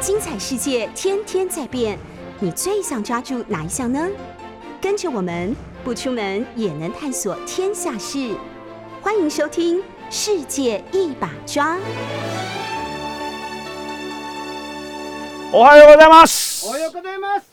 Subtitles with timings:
[0.00, 1.98] 精彩世界天天在变，
[2.38, 4.08] 你最想抓住哪一项呢？
[4.80, 8.36] 跟着我们不出门也能探索天下事，
[9.02, 9.78] 欢迎收听《
[10.10, 11.76] 世界一把抓》。
[15.52, 16.66] おはようございます。
[16.66, 17.44] おはようございます。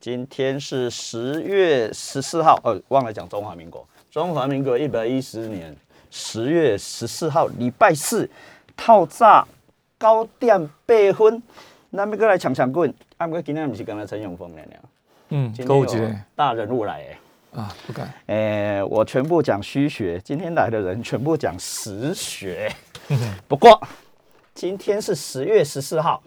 [0.00, 3.86] 今天是十月十四号，呃，忘了讲中华民国。
[4.10, 5.76] 中华民国一百一十年
[6.10, 8.28] 十月十四号，礼拜四，
[8.76, 9.46] 透早
[10.00, 11.42] 九点八分，
[11.91, 12.93] 咱要过来抢抢棍。
[13.17, 14.71] 啊，毋过今天不是跟了陈永峰了了，
[15.29, 17.17] 嗯，今勾结天大人物来诶。
[17.55, 18.13] 啊，不敢。
[18.27, 22.71] 诶、我全部讲虚学，今天来的人全部讲实学。
[23.47, 23.81] 不过
[24.53, 26.21] 今天是十月十四号，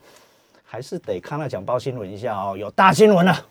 [0.64, 3.46] 还是得看了讲报新闻一下哦，有大新闻了。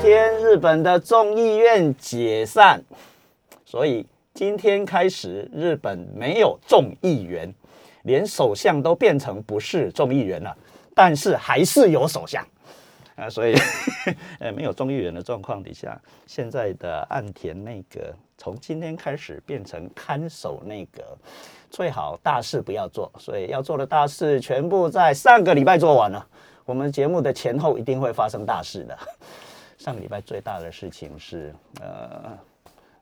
[0.00, 2.82] 天日本的众议院解散，
[3.66, 7.52] 所以今天开始，日本没有众议员，
[8.04, 10.56] 连首相都变成不是众议员了，
[10.94, 12.42] 但是还是有首相
[13.14, 13.54] 啊，所以
[14.40, 18.00] 呃没有众议员的状况底下，现在的岸田内阁
[18.38, 21.02] 从今天开始变成看守内阁，
[21.68, 26.26] 最好大事不要做，所以要做的大事全部在上个礼拜做完了。
[26.64, 28.98] 我们节目的前后一定会发生大事的。
[29.80, 32.38] 上个礼拜最大的事情是，呃，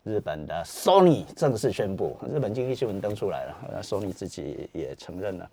[0.04, 5.50] 日本的 Sony 正式宣布，日本经济新闻登出来了，，Sony 自己也承认了，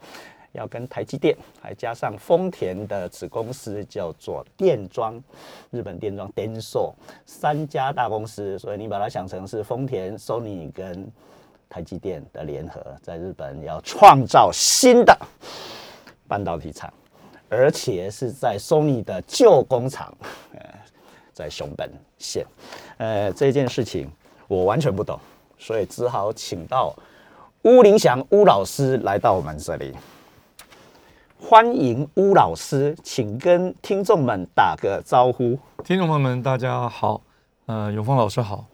[0.51, 5.19] 要跟台积电还加上丰田的子公司叫做电装，
[5.71, 6.93] 日本电装 Denso
[7.25, 11.11] 三家大公司，所以你把它想成是丰田、Sony 跟
[11.67, 15.17] 台积电的联合，在日本要创造新的
[16.27, 16.93] 半导体厂，
[17.49, 20.15] 而且是在 Sony 的旧工厂，
[21.35, 22.45] 在熊本县。
[22.95, 24.09] 呃，这件事情
[24.47, 25.19] 我完全不懂，
[25.59, 26.95] 所以只好请到
[27.63, 29.93] 巫林祥巫老师来到我们这里。
[31.37, 35.59] 欢迎巫老师，请跟听众们打个招呼。
[35.83, 37.21] 听众朋友们，大家好。
[37.65, 38.65] 呃，永峰老师好。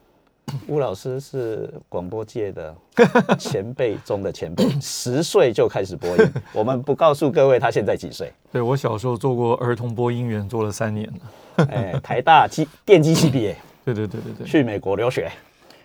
[0.68, 2.76] 巫老师是广播界的
[3.38, 6.32] 前辈中的前辈，十岁就开始播音。
[6.54, 8.32] 我们不告诉各位他现在几岁。
[8.52, 11.68] 对我小时候做过儿童播音员，做了三年了。
[11.70, 15.32] 哎，台大机电机系毕业，对对对对对，去美国留学，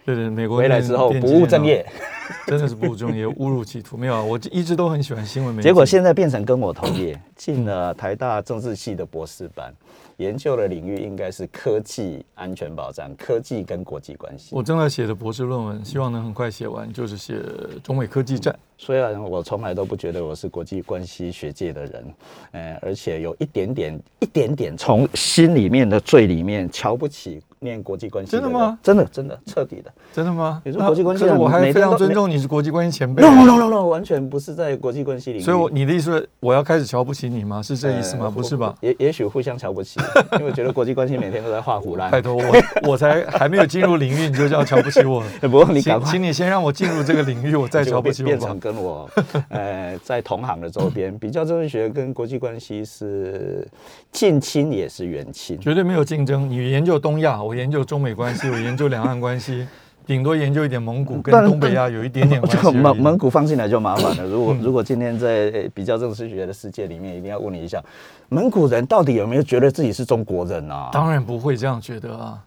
[0.06, 1.84] 对对，美国回来之后不务正业，
[2.46, 3.96] 真的是不务正业，误入歧途。
[3.96, 5.66] 没有啊，我一直都很喜欢新闻媒体。
[5.66, 9.74] 结果现在变成跟我同业，进了台大政治系的博士班，
[10.18, 14.50] 研究的领域应该是科技安全保障、科技跟国际关系。
[14.54, 17.34] 我正在写的博士论文，希望能很快写完，就是写
[17.82, 18.56] 中美科技战。
[18.78, 22.04] 虽然我从来都不觉得我是国际关系学界的人，
[22.52, 28.30] 呃，而且有一点点、一点点从心里面的最里面瞧不起念国际关系。
[28.30, 28.78] 真的吗？
[28.82, 29.92] 真的，真的，彻底的。
[30.14, 30.62] 真的吗？
[30.64, 33.22] 你说国际关系我还非常尊重你是国际关系前辈。
[33.22, 35.44] No no no no，完全不是在国际关系领域。
[35.44, 37.60] 所以我你的意思是我要开始瞧不起你吗？
[37.62, 38.26] 是这意思吗？
[38.26, 38.74] 呃不是吧？
[38.80, 39.98] 也也许互相瞧不起，
[40.38, 42.10] 因为我觉得国际关系每天都在画胡乱。
[42.10, 42.42] 拜托我，
[42.88, 45.22] 我才还没有进入领域，你就叫瞧不起我。
[45.42, 48.60] 不过你赶请，快请你先让我进入这个领域，我再 瞧不起我吧变成。
[48.60, 49.10] 跟我
[49.48, 53.66] 呃在同行的周边比较政治学跟国际关系是
[54.12, 55.58] 近亲也是远亲。
[55.58, 56.48] 绝对没有竞争。
[56.48, 59.66] 你研究东亚，我研究中美关系，我研究两岸关系，
[60.06, 62.70] 顶多研究一点蒙古跟东北亚有一点点关系。
[62.70, 64.26] 蒙蒙古放进来就麻烦了。
[64.26, 67.82] 如果如果今天在呃比较政治学的世界里面，一定要问你一下，
[68.28, 70.90] 蒙古人到底有没有觉得自己是中国人啊？
[70.92, 72.42] 当然不会这样觉得啊！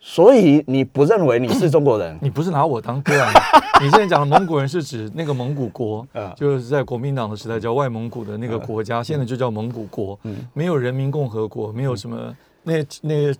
[0.00, 2.16] 所以你不认为你是中国人？
[2.22, 3.32] 你不是拿我当个案？
[3.82, 10.18] 你现在讲的蒙古人是指那个蒙古国嗯，就是在国民党的时代叫外蒙古的那个国家，现在就叫蒙古国，
[10.54, 13.34] 没有人民共和国，没有什么那那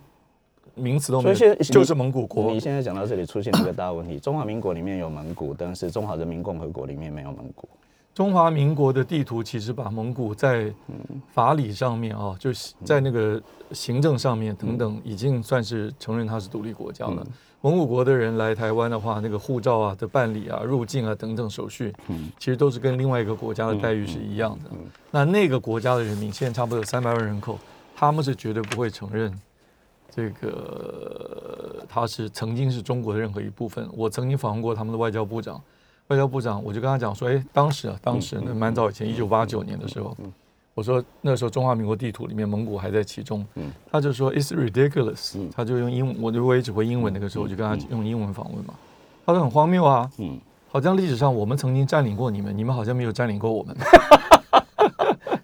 [0.77, 2.59] 名词都没有，所以现就是蒙古国你。
[2.59, 7.67] 现在讲到这里，出现一个大问题：中华民国里面有蒙古，但是中华人民共和国里面没有蒙古。
[8.13, 10.73] 中华民国的地图其实把蒙古在
[11.33, 13.39] 法理上面啊，就是在那个
[13.73, 17.23] 行政上面等等，已经算是承认它是独立国家了。
[17.61, 21.93] 蒙古国的人来台湾的话，那个护照啊的办理啊、入境啊等等手续，
[22.39, 24.71] 其实都是跟另外一个国家的待遇是一样的。
[25.11, 27.59] 那那个国家的人民现在差不多有三百万人口，
[27.95, 29.31] 他们是绝对不会承认
[30.09, 33.87] 这个他是曾经是中国的任何一部分。
[33.95, 35.61] 我曾经访问过他们的外交部长，
[36.07, 40.15] 外交部长我就跟他讲说，哎，当时啊，当时那蛮早以前，一九八九年的时候，
[40.73, 43.45] 我说那时候中华民国地图里面蒙古还在其中，
[43.91, 48.73] 他就说 It's ridiculous，他就用英文，我就我也只会英文，那个时候我就跟他用英文访问嘛，
[49.25, 50.09] 他说很荒谬啊，
[50.69, 53.75] 好像历史上我们曾经占领过你们，你们好像没有占领过我们。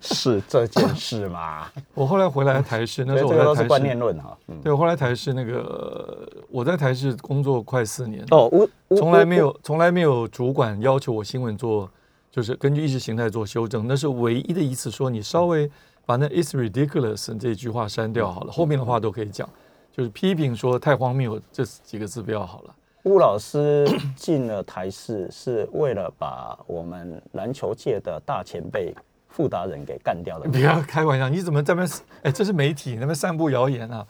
[0.04, 1.68] 是这件事吗？
[1.96, 4.38] 我后来回来台视，那是观我在台视念论哈。
[4.48, 11.90] 嗯，对，我后来台视那个我在台视工作快四年，哦，乌乌从来没有从来没有主管要求我新闻做，
[12.30, 15.70] 就是根据意识形态做修正，那是唯一的一次说你稍微
[16.06, 19.50] 把那 "is ridiculous" 这句话删掉好了，后面的话都可以讲，
[19.92, 22.76] 就是批评说太荒谬这几个字不要好了。
[23.04, 23.86] 吴老师
[24.16, 28.96] 进了台视，是为了把我们篮球界的大前辈
[29.36, 30.48] 傅达人给干掉的。
[30.48, 31.92] 不要开玩笑，你怎么在那边？
[32.22, 34.06] 哎，这是媒体那边散布谣言啊！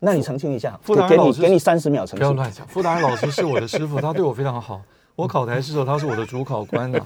[0.00, 2.18] 那你澄清一下，傅达人老师给你给你三十秒澄清。
[2.18, 2.66] 不要乱讲。
[2.66, 4.82] 傅达人老师是我的师傅，他对我非常好。
[5.14, 6.98] 我考台试的时候，他是我的主考官呐、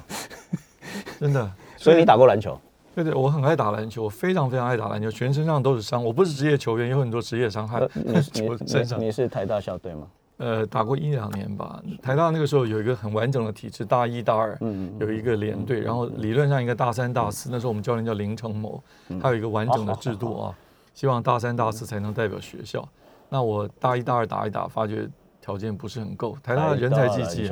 [1.21, 1.51] 真的。
[1.77, 2.59] 所以你打过篮球？
[2.95, 6.03] 对对，我很爱打篮球，我非常非常爱打篮球，全身上都是伤。
[6.03, 7.89] 我不是职业球员，有很多职业伤害呃，
[8.33, 9.07] 你 我你身上你。
[9.07, 10.07] 你是台大校队吗？
[10.39, 11.83] 呃，打过一两年吧。
[12.03, 18.83] 台大那个时候有一个很完整的体制，大一、大二嗯有一个连队，然后理论上应该大三、大四，那时候我们教练叫林成谋，
[19.21, 20.55] 他有一个完整的制度啊，
[20.93, 22.87] 希望大三、大四才能代表学校。
[23.29, 25.09] 那我大一、大二打一打，发觉
[25.41, 27.51] 条件不是很够，台大的人才济济。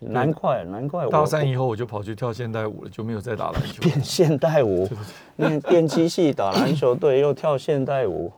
[0.00, 3.80] 难怪难怪我大三以后我就跑去跳现代舞了，就没有再打篮球。
[3.84, 4.88] 变现代舞，
[5.36, 8.32] 念电机系打篮球队又跳现代舞。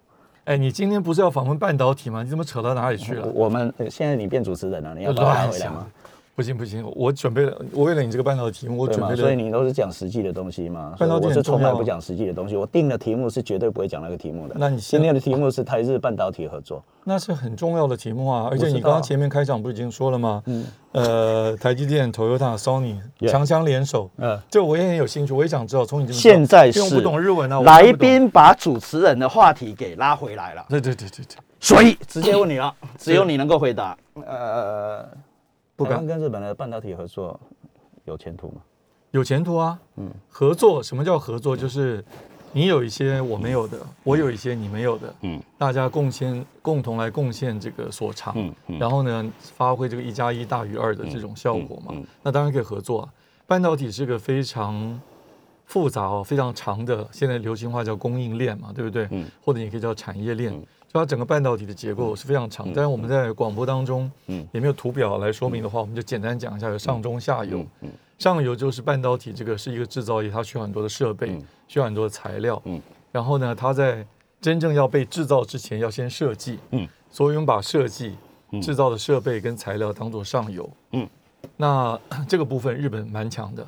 [0.46, 2.22] 哎，你今天不是要访问半导体吗？
[2.22, 3.26] 你怎么扯到哪里去了？
[3.34, 5.86] 我们呃现在你变主持人了，你要把我拉回来吗？。
[6.36, 8.86] 不行不行，我准备了，我为了你这个半导体题目，我？
[8.86, 9.16] 准备了。
[9.16, 10.94] 所以你都是讲实际的东西吗？
[10.98, 14.54] 半导体我是从来不讲实际的东西，我定的题目是绝对不会讲那个题目的。
[14.58, 18.48] 那你今天的题目是台日半导体合作，那是很重要的题目啊！
[18.50, 20.42] 而且你刚刚前面开场不是已经说了吗？
[20.44, 22.96] 嗯呃，台积电、Toyota、Sony
[23.26, 25.86] 强强联手，嗯，这我也很有兴趣，我也想知道。
[25.86, 27.90] 从你这边现在因为我不懂日文啊，我来。
[27.94, 33.96] 宾把主持人的话题给拉回来了，对对对对对，所以直接问你了，只有你能够回答。
[34.26, 35.06] 呃，
[35.76, 37.38] 不敢跟日本的半导体合作
[38.04, 38.62] 有前途吗？
[39.10, 39.78] 有前途啊。
[39.96, 41.56] 嗯，合作什么叫合作？
[41.56, 42.04] 就是
[42.52, 51.92] 你有一些我没有的，我有一些你没有的，嗯大家贡献共同来贡献这个所长，嗯嗯然后呢，发挥这个一加一大于二的这种效果嘛。
[51.92, 53.12] 嗯嗯那当然可以合作、啊。
[53.46, 55.00] 半导体是个非常
[55.66, 59.06] 复杂哦，非常长的，现在流行话叫供应链嘛，对不对？
[59.10, 60.52] 嗯或者你可以叫产业链。
[60.86, 67.64] 嗯就它整个半导体的结构是非常长，但是我们在广播当中，嗯也没有图表来说明的话，我们就简单讲一下，有上中下游。
[67.82, 72.60] 嗯上游就是半导体，这个是一个制造业，它需要很多的设备，嗯需要很多的材料。
[72.64, 72.80] 嗯
[73.12, 74.06] 然后呢，它在
[74.40, 76.58] 真正要被制造之前，要先设计。
[76.70, 78.16] 嗯所以我们把设计、
[78.52, 80.68] 嗯制造的设备跟材料当做上游。
[80.92, 81.06] 嗯
[81.58, 83.66] 那 这个部分日本蛮强的，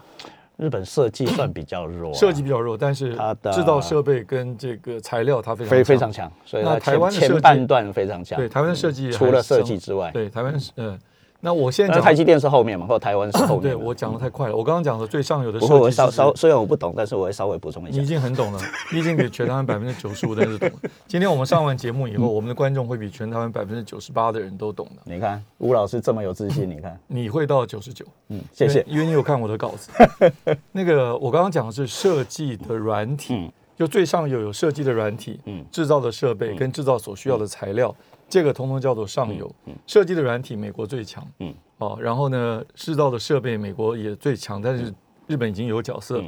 [0.59, 8.37] 日本设计算比较弱啊，设计比较弱，但是它的制造设备跟这个材料它非常非非强常强，所以那它前台湾前半段非常强。
[8.37, 10.99] 对台湾的设计除了设计之外，对台湾是嗯，
[11.41, 13.63] 那我现在讲但是台积电是后面嘛，或者台湾是后面。
[13.63, 18.07] 对我讲的太快了，我刚刚讲的最上游的不过我设计稍稍虽然我不懂，但是我会稍微补充一下你已。
[18.07, 18.61] 经很懂了，
[18.93, 20.91] 你已经比全台湾百分之九十五的人都懂了。
[21.07, 25.03] 今天我们上完节目以后，我们的观众会比全台湾百分之九十八的人都懂的。
[25.05, 28.85] 你看吴老师这么有自信，你看，你会到九十九，嗯，谢谢。
[28.89, 29.91] 因为你有看我的稿子。
[30.73, 37.95] 那个我刚刚讲的是设计的软体，嗯就最上游有设计的软体，嗯制造的设备跟制造所需要的材料，
[38.29, 39.51] 这个通通叫做上游。
[39.87, 41.55] 设计的软体美国最强，嗯。
[41.79, 44.93] 哦，然后呢，制造的设备美国也最强，但是
[45.27, 46.23] 日本已经有角色，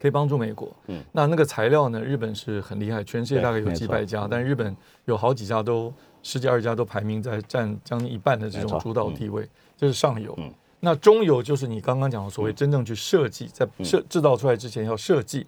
[0.00, 0.70] 可以帮助美国。
[0.86, 1.02] 嗯。
[1.12, 4.76] 那那个材料呢，日本是很厉害，全世界大概有几百家，但日本
[5.06, 10.32] 有好几家都十几二十家都排名在占将近一半的这种主导地位，这是上游。
[10.38, 10.52] 嗯。
[10.78, 15.46] 那中游就是你刚刚讲的所谓真正去设计，在嗯设制造出来之前要设计，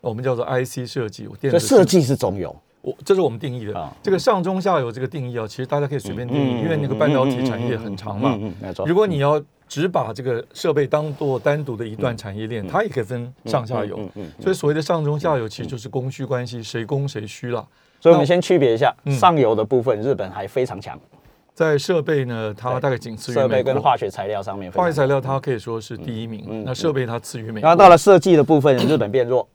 [0.00, 2.54] 我们叫做 IC 设计，电子所以设计是中游，
[2.86, 3.92] 我这是我们定义的啊。
[4.00, 8.38] 这个上中下游这个定义啊，其实大家可以随便定义，因为那个半导体产业很长嘛。
[8.86, 13.98] 如果你要只把这个设备当做单独的一段产业链，它也可以分上下游
[14.40, 17.66] 所以所谓的上中下游，其实就是供需关系，谁供谁需啦。
[18.00, 20.96] 所以我们先区别一下，嗯上游的部分日本还非常强，
[21.54, 23.64] 在设备呢，它大概仅次于设备。
[23.64, 24.70] 跟化学材料上面。
[24.70, 27.76] 化学材料它可以说是第一名，嗯那设备它次于美然后。
[27.76, 29.48] 到了设计的部分，日本变弱。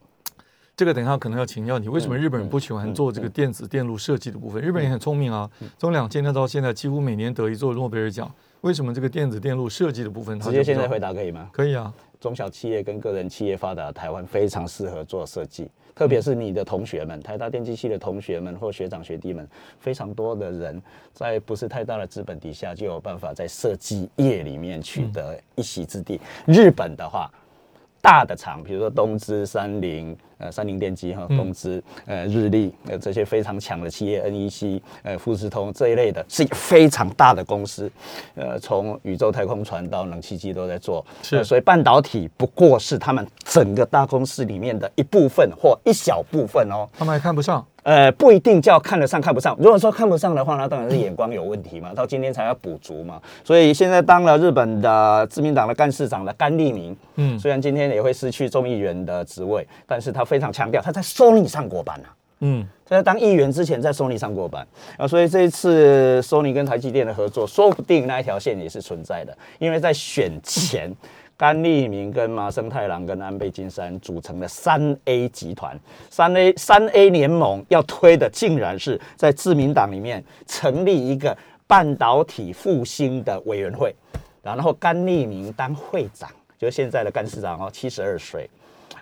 [0.82, 4.60] 这个等一下可能要请教你，为什嗯么日本人不喜欢做这个电子电路设计的部分？
[4.60, 8.28] 日本人很聪明啊，嗯从两千年到现在，几乎每年得一座诺贝尔奖。
[8.62, 11.48] 为什么这个电子电路设计的部分，它就比较直接现在回答可以吗？
[11.52, 11.94] 可以啊？
[12.18, 19.48] 中小企业跟个人企业发达台湾非常适合做设计，特别是你的同学们，台大电机系的同学们或学长学弟们，
[19.78, 26.20] 非常多的人在不是太大的资本底下，就有办法在设计业里面取得一席之地。
[26.44, 27.30] 日本的话，
[28.02, 37.90] 大的厂，比如说东芝、三菱、呃三菱电机哈、嗯东芝、呃日立呃这些非常强的企业，NEC、呃富士通这一类的，是一个非常大的公司，
[38.34, 46.88] 呃从宇宙太空船到冷气机都在做，是呃所以半导体不过是他们整个大公司里面的一部分或一小部分哦。
[46.98, 47.64] 他们还看不上。
[47.82, 49.56] 呃，不一定叫看得上看不上。
[49.58, 51.92] 如果说看不上的话，那当然是眼光有问题嘛。
[51.92, 53.20] 到今天才要补足嘛。
[53.42, 62.14] 所以现在当了日本的自民党的干事长的甘利明，嗯虽然今天也会失去众议员的职位，但是他非常强调他在 Sony 上过班啊。
[62.44, 70.92] 嗯，他在当议员之前在 Sony 上过班啊，所以这一次 Sony 跟台积电的合作，说不定那一条线也是存在的，因为在选前。
[71.42, 75.76] 甘利明跟麻生太郎跟安倍晋三组成的三 A 集团，
[76.08, 83.92] 三 A 三 A 联盟要推的竟然是在自民党里面成立一个半导体复兴的委员会，
[84.40, 88.48] 然后甘利明当会长，就是现在的干事长哦，七十二岁，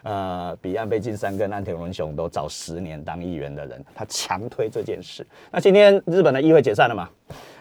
[0.02, 5.26] 呃，比安倍晋三跟安田文雄都早十年当议员的人，他强推这件事。
[5.50, 7.06] 那今天日本的议会解散了嘛？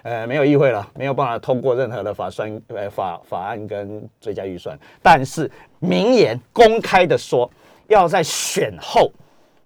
[0.01, 7.50] 呃，没有议会了，没有办法通过任何的法算呃法法案跟追加预算，但是明言公开的说，
[7.88, 9.12] 要在选后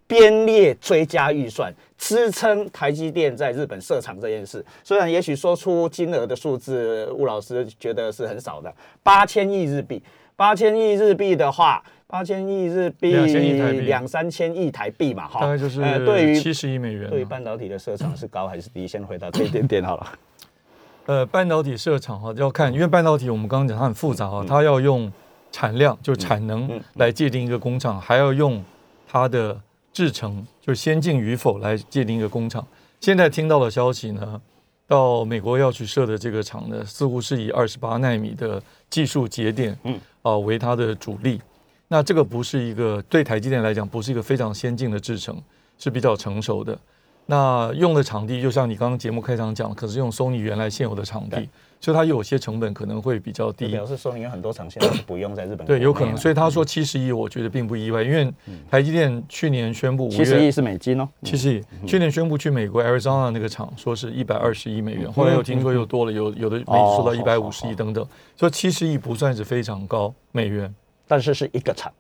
[0.08, 4.64] 编列追加预算，支撑台积电在日本设厂这件事。
[4.84, 10.02] 虽然也许说出金额的数字，吴老师觉得是很少的，八千亿日币。
[10.36, 17.26] 八千亿日币的话，八千亿日币2000亿台币两三千亿台币嘛，哈，大概就是呃对于七十亿美元对于。
[17.26, 18.88] 半导体的设厂是高还是低？
[18.88, 20.14] 先回答这一点点好了。
[21.08, 25.12] 呃，半导体设厂哈要看，因为半导体我们刚刚讲它很复杂哈，它要用
[25.52, 28.64] 产量就产能嗯来界定一个工厂，还要用
[29.08, 29.60] 它的
[29.92, 32.64] 制程就先进与否来界定一个工厂。
[33.02, 34.40] 现在听到的消息呢，
[34.88, 41.42] 到美国要去设的这个厂呢，似乎是以二十八纳米的技术节点，嗯啊、为它的主力。
[41.88, 45.40] 那这个不是一个对台积电来讲，不是一个非常先进的制程，
[45.78, 46.78] 是比较成熟的。
[47.26, 51.48] 那用的场地，就像你刚刚节目开场讲，可是用 Sony 原来现有的场地，
[51.80, 53.68] 所以它有些成本可能会比较低。
[53.68, 53.72] 就。
[53.72, 56.18] 表示说，你有很多厂现在是不用在日本对，有可能。
[56.18, 58.30] 所以他说七十亿，我觉得并不意外，因为
[58.70, 70.76] 台积电去年宣布七十亿是美金哦，七十亿，去年宣布去美国 Arizona 那个厂说是一百二十亿美元，后来又听说又多了，有有的说到一百五十亿等等，所以七十亿不算是非常高美元
[71.08, 71.92] 但是是一个厂。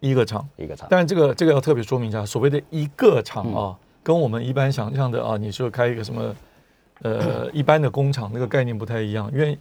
[0.00, 0.48] 一个厂。
[0.56, 0.86] 一个厂。
[0.90, 6.34] 但这个这个要特别说明一下，所谓的一个厂啊，跟我们一般想象的啊，你说开一个什么
[7.02, 9.58] 呃一般的工厂那个概念不太一样，因为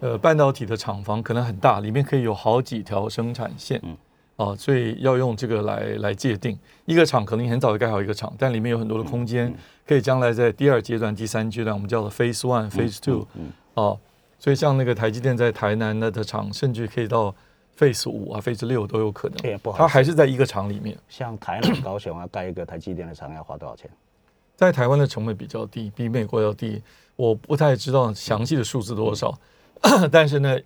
[0.00, 3.82] 呃半导体的厂房可能很大，里面可以有好几条生产线，
[4.36, 6.58] 啊，所以要用这个来来界定。
[6.86, 9.52] 一个厂，可能你很早就盖好一个厂，但里面有很多的空间，
[9.86, 13.26] 可以将来在第二阶段、第三阶段，我们叫做 Phase One、Phase Two，
[13.74, 13.96] 啊，
[14.38, 17.34] 所以像那个台积电在台南的的厂，甚至可以到
[17.80, 20.94] Phase 五啊、Phase 六都有可能，哎不好它还是在一个厂里面。
[21.08, 23.90] 像台南、高雄啊盖一个台积电的厂要花多少钱？
[24.54, 26.82] 在台湾的成本比较低，比美国要低。
[27.16, 29.34] 我不太知道详细的数字多少，
[30.12, 30.58] 但是呢，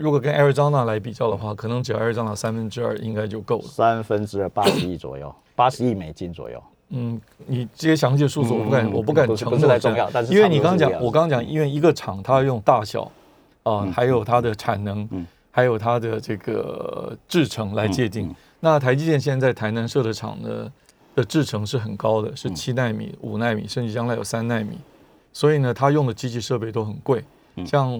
[0.00, 3.64] 如果跟 Arizona 来比较的话，可能只要 Arizona 三分之二应该就够了。
[3.64, 6.62] 三分之二，八十亿左右， 八十亿美金左右。
[6.94, 13.10] 嗯，你这些详细的数字我不敢，嗯我不敢不是不是承诺太重要但是因为你刚刚讲我刚刚讲，因为一个厂它要用大小
[13.62, 15.08] 啊，还有它的产能，
[15.52, 18.34] 还有它的这个制程来界定。
[18.58, 20.72] 那台积电现在在台南设的厂呢
[21.14, 24.78] 的制程是很高的，是七纳米、五纳米，甚至将来有三纳米。
[25.32, 27.22] 所以呢，它用的机器设备都很贵，
[27.66, 27.98] 像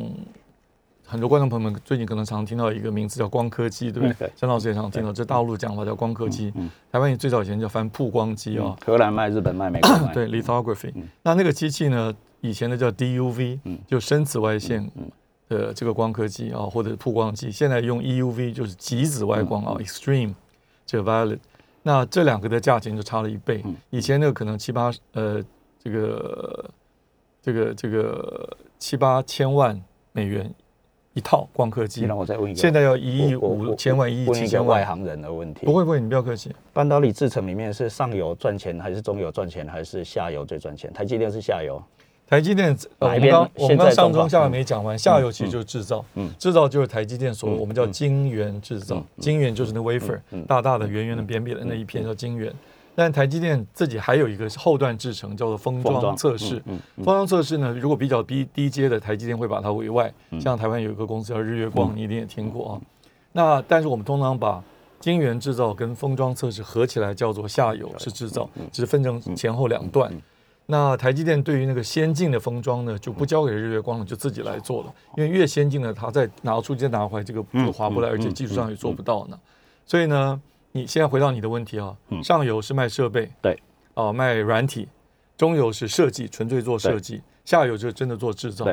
[1.07, 4.15] 很多观众朋友们最近可能常听到一个名字叫光刻机，对不对？
[4.29, 4.33] 对？
[4.37, 6.53] 陈老师也常听到，这大陆讲法叫光刻机，
[6.91, 10.15] 台湾也最早以前叫翻曝光机啊、荷兰卖，日本卖，美国卖。
[10.15, 10.93] 对 lithography，、
[11.23, 14.91] 那那个机器呢，以前呢叫 DUV，、就深紫外线
[15.53, 20.35] 的这个光刻机啊，或者曝光机，现在用 EUV 就是极紫外光啊、extreme
[20.87, 21.39] 这个 violet，
[21.83, 25.43] 那这两个的价钱就差了一倍，以前那个可能七八呃
[25.83, 26.71] 这个
[27.43, 29.81] 这个这个七八千万
[30.13, 30.53] 美元
[31.15, 34.81] 一套光刻机你，让我再问一个，现在要一亿五千万、一亿问七千万。
[34.81, 35.67] 外行人的问题。
[35.67, 36.51] 不会不会，你不要客气。
[36.73, 40.91] 半导体制程里面是上游赚钱，还是中游赚钱，还是下游最赚钱？
[40.93, 41.83] 台积电是下游，
[42.29, 46.31] 台积电，呃，我们刚我们刚上中下游没讲完，下游其实就是制造，嗯。
[46.39, 52.51] 制造就是台积电所我们叫晶圆制造，晶圆就是那 wafer，大大的、圆圆的、扁扁的那一片叫晶圆。
[52.95, 62.81] 但台积电自己还有一个后段制程叫做封装测试，嗯封装测试呢，如果比较低低阶的，台积电会把它委外，像台湾有一个公司叫日月光，你一定也听过啊。
[63.33, 64.63] 那但是我们通常把
[65.01, 70.13] 晶圆制造跟封装测试合起来叫做下游是制造，只是分成前后两段。
[70.67, 74.95] 那台积电对于那个先进的封装呢，就不交给日月光了，就自己来做了。
[75.17, 79.39] 因为越先进的，它再拿出再拿回来，这个就划不来，而且技术上也做不到呢。
[79.85, 80.41] 所以呢，
[80.71, 83.59] 你现在回到你的问题啊，上游是卖设备，对，
[83.95, 84.89] 啊卖软体，
[85.37, 88.67] 中游是设计，纯粹做设计，下游就真的做制造。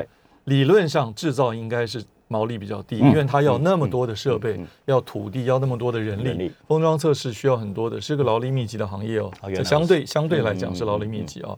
[0.44, 9.30] 理论上制造应该是毛利比较低，因为它要那么多的设备，要土地，要那么多的人力，封装测试需要很多的，是个劳力密集的行业哦。
[9.62, 11.54] 相对相对来讲是劳力密集啊。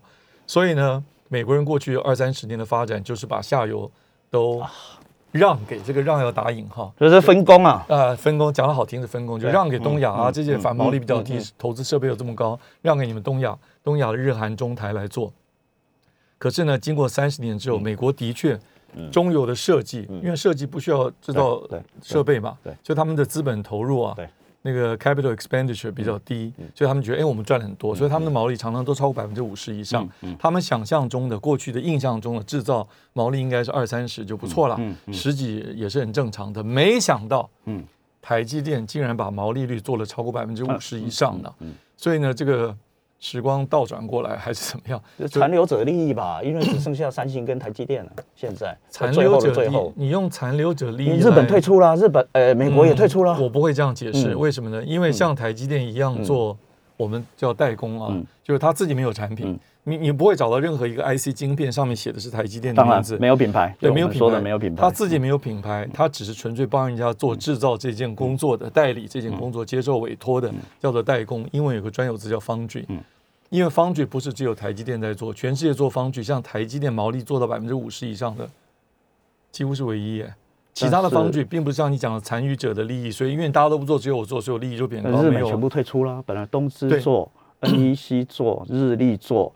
[0.47, 3.91] 所以呢，美国人过去二三十年的发展，就是把下游
[4.31, 4.63] 都
[5.31, 15.33] 让给这个让要打引号，就是分工啊，呃，分工讲的好听是分工，就让给东亚啊，这些反毛利比较低，投资设备又这么高，让给你们东亚，东亚的日韩中台来做。
[16.39, 18.59] 可是呢，经过三十年之后，美国的确
[19.11, 21.63] 中游的设计，因为设计不需要制造
[22.03, 24.29] 设备嘛，对，所以他们的资本投入啊，对。
[24.63, 30.09] 那个 capital expenditure 比较低，所以他们觉得，哎，我们赚了很多，所以他们的毛利常常都超过百分之五十以上。
[30.39, 34.79] 他们想象中的、过去的印象中的制造毛利应该是二三十就不错了，
[35.13, 36.63] 十几也是很正常的。
[36.63, 37.51] 没想到，
[38.21, 41.53] 台积电竟然把毛利率做了超过百分之五十以上的。
[41.97, 42.77] 所以呢，这个。
[43.23, 45.01] 时光倒转过来还是怎么样？
[45.31, 48.11] 残留者利益吧，因为只剩下三星跟台积电了。
[48.35, 53.41] 现在残留者最后，你用残留者利益，日本退出了，日本呃，美国也退出了。
[53.41, 54.83] 我不会这样解释，为什么呢？
[54.85, 56.59] 因为像台积电一样做，
[57.03, 72.85] 我们叫代工啊，就是他自己没有产品，你你不会找到任何一个 IC 晶片上面写的是台积电的名字，没有品牌，对，没有品牌，没有品牌，他自己没有品牌，他只是纯粹帮人家做制造这件工作的代理，这件工作接受委托的叫做代工，英文有个专有词叫 foundry。
[73.51, 78.49] 因为方具不是只有台积电在做，全世界做方具，像台积电毛利做到百分之五十以上的，
[79.51, 80.35] 几乎是唯一耶。
[80.75, 85.23] 其他的方具并不是像你讲的参与者的利益，所以因为大家都不做，只有我做，所以利益就变高。
[85.23, 87.31] 日本全部退出了，本来东芝做，
[87.63, 89.53] NEC 做，日立做。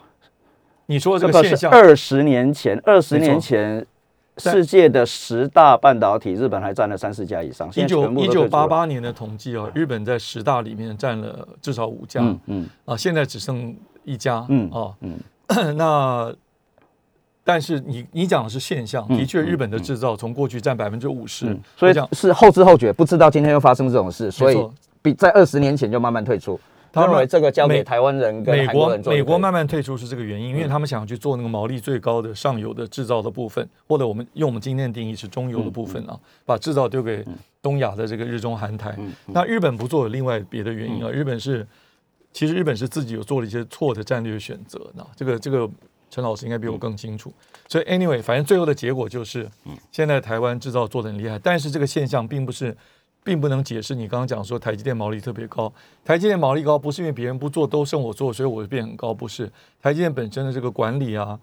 [0.87, 3.87] 你说这个现象，二十年前，二十年前。
[4.38, 7.70] 世界的十大半导体，日本还占了三四家以上。
[7.75, 12.20] 一九一九八八年的统计哦，日本在十大里面占了至少五家。
[12.20, 14.44] 嗯嗯啊，现在只剩一家。
[14.50, 15.18] 嗯啊嗯，
[15.78, 16.30] 那
[17.47, 24.69] 但是你你讲的是现象，的确日本的制造从过去占百分之五十，所以讲是后知后觉，不知道今天又发生这种事，所以
[25.00, 26.59] 比在二十年前就慢慢退出。
[26.93, 37.25] 他认为这个交给台湾人跟美国美国慢慢退出是这个原因，因为他们想要去做那个毛利最高的上游的制造的部分，或者我们用我们今天的定义是中游的部分啊，把制造丢给
[37.63, 38.97] 东亚的这个日中韩台。
[39.26, 41.67] 那日本不做有另外别的原因啊，日本是
[42.32, 45.69] 其实日本是自己有做了一些错的战略选择，呢这个这个
[46.10, 47.32] 陈老师应该比我更清楚。
[47.69, 49.49] 所以 anyway，反正最后的结果就是，
[49.90, 52.76] 现在台湾制造做的很厉害，但是这个现象并不是。
[53.26, 55.73] 并不能解释你刚刚讲说台积电毛利特别高，
[56.04, 59.50] 台积电毛利高不是因为别人不做都剩我做，所以我就变很高，不是
[59.82, 61.36] 台积电本身的这个管理啊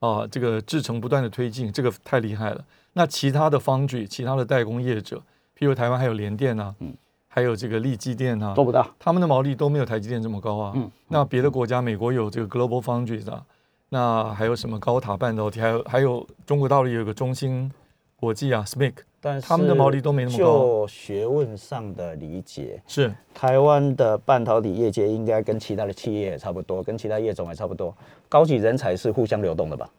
[0.00, 2.64] 啊这个制程不断的推进，这个太厉害了。
[2.94, 5.18] 那其他的方具、其他的代工业者，
[5.56, 6.92] 譬如台湾还有联电啊，嗯，
[7.28, 10.72] 还有这个力积电啊，做不到，他们的毛利都没有台积电这么高啊。
[10.74, 13.44] 嗯，那别的国家，美国有这个 Global Foundries 啊，
[13.88, 17.70] 那还有什么高塔半导体，还有还有中国大陆有个中芯
[18.16, 18.92] 国际啊，SMIC。
[19.20, 20.44] 但他们的毛利都没那么高。
[20.44, 27.92] 就学问上的理解，是台湾的半导体业界应该跟其他的企业也差不多，跟其他业种也差不多。
[28.28, 29.90] 高级人才是互相流动的吧？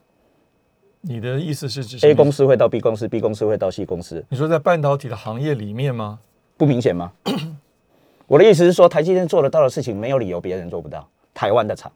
[1.02, 4.23] 你的意思是指 A 公司会到 B 公司，B 公司会到 C 公司？
[4.30, 6.19] 你说在半导体的行业里面吗？
[6.56, 7.12] 不明显吗？
[8.25, 11.06] 我的意思是说，台积电做得到的事情，没有理由别人做不到。
[11.34, 11.91] 台湾的厂。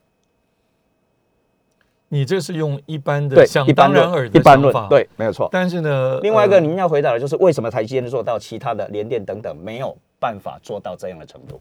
[2.14, 5.50] 你这是用一般的想当然耳的想法，对，没有错。
[5.52, 11.60] 但是呢，另外一个您要回答的就是为什么台积电做到，其他的联电等等没有办法做到这样的程度？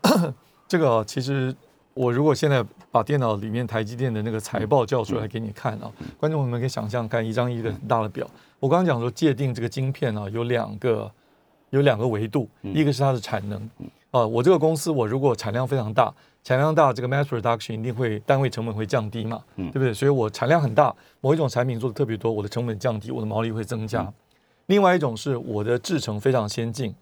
[0.66, 1.54] 这个啊其实
[1.92, 8.26] 我如果现在把电脑里面台积电的那个财报叫出来给你看啊，观众朋友们可以想象看一张一个很大的表。
[8.60, 11.10] 我刚刚讲说界定这个晶片啊，有两个
[11.68, 13.68] 有两个维度，一个是它的产能
[14.12, 16.14] 啊，我这个公司我如果产量非常大。
[16.44, 19.94] 产量大，这个 mass production 一定会单位成本会降低嘛，对不对？
[19.94, 24.12] 所以我产量很大，某一种产品做的特别多，我的成本降低，我的毛利会增加。
[24.66, 26.92] 另外一种是我的制程非常先进，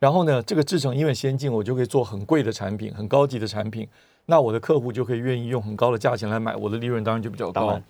[0.00, 3.86] 然后呢，这个制程因为先进，我就可以做很贵的产品，很高级的产品，
[4.26, 7.80] 那我的客户就可以愿意用很高的价钱来买，我的利润当然就比较高。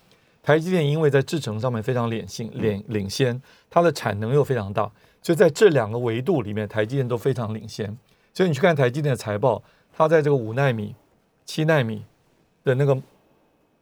[0.43, 4.83] 台积电因为在制程上面非常领先，领领先，它的产能又非常大，
[5.23, 7.97] 所以在这两个维度里面，台积电都非常领先。
[8.39, 9.61] 所以你去看台积电的财报。
[9.93, 10.95] 它在这个五纳米、
[11.45, 12.05] 七纳米
[12.63, 12.97] 的那个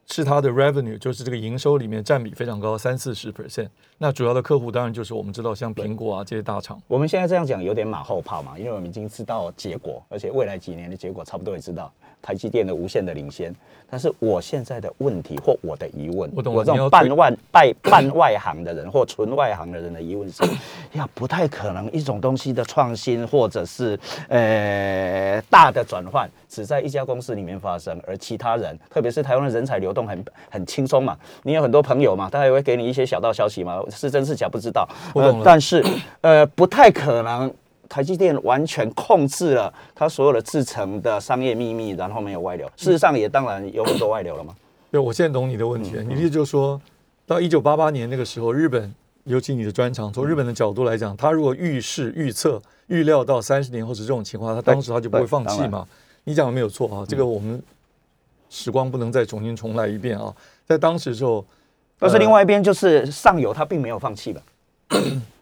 [0.07, 3.69] 是它的 revenue，就是这个营收里面占比非常高，三四十 percent。
[3.99, 6.81] 那主要的客户当然就是我们知道像苹果啊这些大厂。
[6.89, 11.93] 我们现在这样讲有点马后炮嘛，因为我们已经知道结果，而且未来几年的结果差不多也知道
[12.27, 13.55] 台积电的无限的领先。
[13.89, 20.43] 但是我现在的问题或我的疑问，我这种半外半 半外行的人或纯外行的人的疑问是：
[20.99, 23.97] 呀，不太可能一种东西的创新或者是
[24.29, 34.89] 呃大的转换只在一家公司里面发生，而其他人，特别是台湾的人才流动很很轻松嘛，你有很多朋友嘛，他也会给你一些小道消息嘛，是真是假不知道。
[35.15, 35.85] 我懂但是
[36.23, 37.55] 呃不太可能。
[37.89, 42.67] 台积电完全控制了它所有的制成的商业秘密，然后没有外流。
[42.77, 44.55] 事实上也当然有很多外流了嘛。
[44.91, 46.03] 对，我现在懂你的问题了。
[46.03, 46.81] 你的意思就是说，
[47.27, 48.95] 到一九八八年那个时候，日本，
[49.25, 55.87] 尤其你的专长，从日本的角度来讲，他如果预示、预测、预料到三十年后是这种情况，他当时他就不会放弃嘛。
[56.25, 57.63] 你讲的没有错啊，这个我们
[58.49, 60.35] 时光不能再重新重来一遍啊。
[60.67, 61.45] 在当时的时候，
[61.99, 64.43] 但是另外一边就是上游，他并没有放弃吧？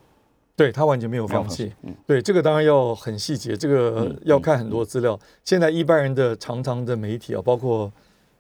[0.57, 1.73] 对他完全没有放弃。
[1.83, 5.19] 嗯对，这个当然要很细节，这个要看很多资料。
[5.45, 7.91] 现在一般人的常常的媒体啊，包括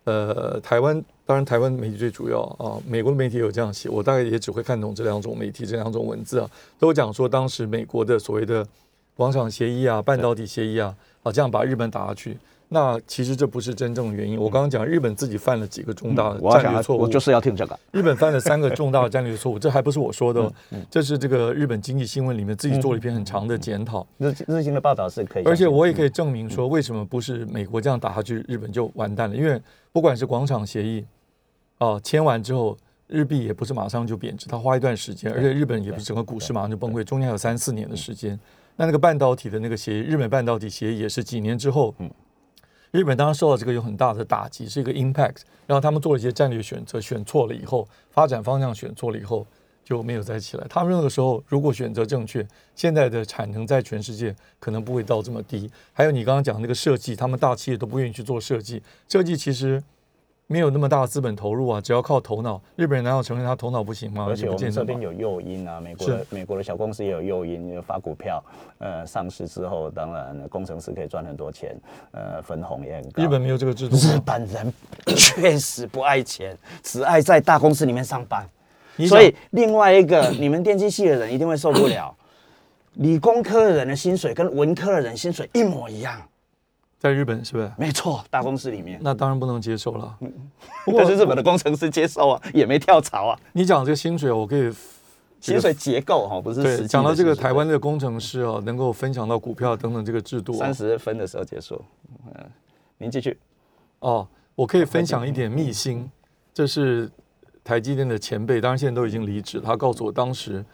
[0.05, 6.49] 呃台湾，当然台湾媒体最主要啊，美国的媒体有这样写，我大概也只会看懂这两种媒体这两种文字啊，
[6.79, 8.67] 都讲说当时美国的所谓的
[9.17, 12.37] 广场协议啊、半导体协议啊，啊这样把日本打下去。
[12.69, 14.39] 那其实这不是真正的原因。
[14.41, 17.79] 我刚刚讲日本自己犯了几个重大的战略错误，我就是要听这个。
[17.93, 20.53] 日本犯了三个重大的战略错误，这还不是我说的
[20.91, 29.37] 这是这个日本经济新闻里面自己做了一篇很长的检讨，日日经的报道是可以而且我也可以证明说，为什么不是美国这样打下去，日本就完蛋了？
[29.37, 29.61] 因为
[29.93, 31.05] 不管是广场协议
[31.79, 38.39] 啊签完之后，日币也不是马上就贬值，它花一段时间，而且日本也不是整个股市马上就崩溃，中间还有三四年的时间。
[38.77, 41.95] 那那个半导体的那个协议，日本半导体协议也是几年之后，
[42.95, 49.45] 日本当时受到这个有很大的打击，是一个 impact，然后他们做了一些战略选择，选错了以后，发展方向选错了以后。
[49.85, 50.67] 就没有再起来。
[50.67, 52.43] 他们那个时候如果选择正确，
[52.75, 55.71] 现在的产能在全世界可能不会到这么低。
[55.93, 59.83] 还有你刚刚讲那个设计，他们大企业都不愿意去做设计，设计其实
[60.47, 62.61] 没有那么大的资本投入啊，只要靠头脑。
[62.77, 64.27] 日本人难道承认他头脑不行吗？
[64.29, 68.45] 而且我们这边有诱因啊，美国的美国的小公司也有诱因，发股票，
[68.79, 71.75] 呃，上市之后，当然工程师可以赚很多钱，
[72.13, 73.23] 呃，分红也很高。
[73.23, 74.21] 日本没有这个制度日？
[74.25, 74.73] 本人
[75.17, 78.47] 确实不爱钱，只爱在大公司里面上班。
[79.09, 82.15] 所以另外一个，你们电机系的人一定会受不了，
[82.95, 86.21] 理工科的人的薪水跟文科的人薪水一模一样。
[87.05, 87.71] 在日本是不是？
[87.77, 88.99] 没错，大公司里面。
[89.03, 90.19] 那当然不能接受了。
[90.87, 94.73] 但是日本的工程师接受啊， 也没跳槽啊，你讲这个薪水，我可以
[95.39, 101.79] 薪水结构哈，不是对讲到这个台湾的工程师哦，能够分享到股票等等这个制度、啊三，十分的时候结束。
[102.35, 102.51] 嗯，
[102.97, 103.39] 您继续。
[103.99, 106.11] 哦，我可以分享一点秘辛，
[106.55, 107.11] 这是
[107.63, 109.61] 台积电的前辈，当然现在都已经离职。
[109.61, 110.65] 他告诉我，当时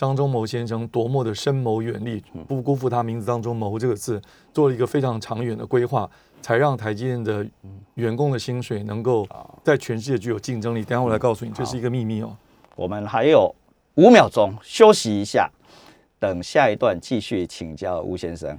[0.00, 4.18] 张忠谋先生多么的深谋远虑，不辜负他名字当中“谋”这个字，
[4.50, 6.10] 做了一个非常长远的规划，
[6.40, 7.46] 才让台积电的
[7.96, 9.28] 员工的薪水能够
[9.62, 10.82] 在全世界具有竞争力。
[10.82, 12.34] 等下我来告诉你，这是一个秘密哦。
[12.76, 13.54] 我们还有
[13.96, 15.50] 五秒钟休息一下，
[16.18, 18.58] 等下一段继续请教吴先生。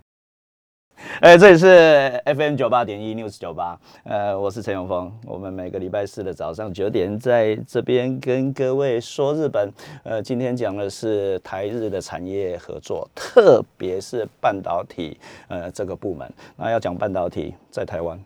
[1.20, 5.12] 哎， 这里是 FM 九八点一 News 九八，呃，我是陈永峰。
[5.26, 9.72] 我们每个礼拜四的早上九点在这边跟各位说日本。
[10.04, 16.32] 呃，今天讲的是台日的产业合作，特别是半导体呃这个部门。
[16.56, 18.20] 那要讲半导体，在台湾，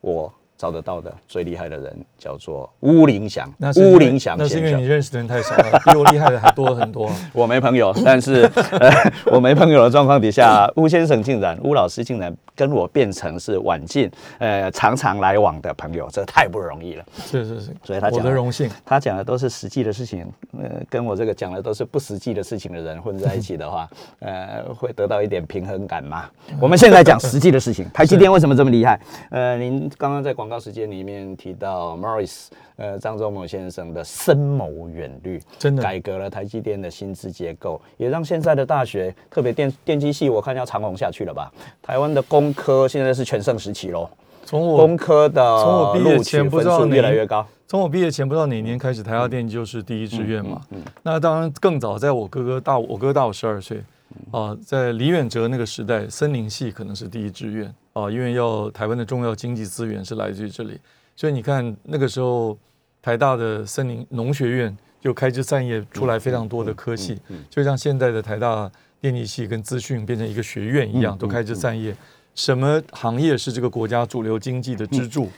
[0.00, 4.64] 我找得到的最厉害的人叫做巫林祥那，是因为巫林祥那是因。
[4.64, 7.08] 为你认识的人太少了，比我厉害的还多很多。
[7.32, 8.42] 我没朋友，但是
[8.72, 8.90] 呃，
[9.32, 17.04] 我没朋友的状况底下，巫先生竟然，巫老师竟然跟我变成是晚近，呃，常常来往的朋友，这太不容易了。
[17.24, 18.68] 是是是，所以他讲的荣幸。
[18.84, 20.26] 他讲的都是实际的事情，
[20.60, 26.24] 呃，跟我这个讲的都是不实际的事情的人混在一起的话， 呃，会得到一点平衡感嘛。
[26.60, 29.00] 我们现在讲实际的事情，台积电为什么这么厉害？
[29.30, 41.52] 呃，您刚刚在广告时间里面提到 Morris，呃，张忠谋先生的深谋远虑，真的改革了台积电的薪资结构，也让现在的大学，特别电电机系，我看要长红下去了吧？
[41.82, 44.08] 台湾的工科现在是全盛时期喽，
[44.44, 47.46] 从我工科的从我毕业前不知道越来越高。
[47.66, 50.62] 从我毕业前不知道哪年开始，台达电就是第一志愿嘛。
[50.70, 53.84] 嗯那当然更早，在我哥哥大我哥大我十二岁，
[54.30, 60.78] 啊、在李远哲那个时代，森林系可能是第一志愿啊、因为要台湾的重要经济资源是来自于这里，
[61.16, 62.56] 所以你看那个时候
[63.02, 67.18] 台大的森林农学院就开枝散叶出来非常多的科系，
[67.50, 71.94] 就像现在的台大电力系跟资讯变成一个学院一样，都开枝散叶。
[72.34, 75.28] 什么行业是这个国家主流经济的支柱？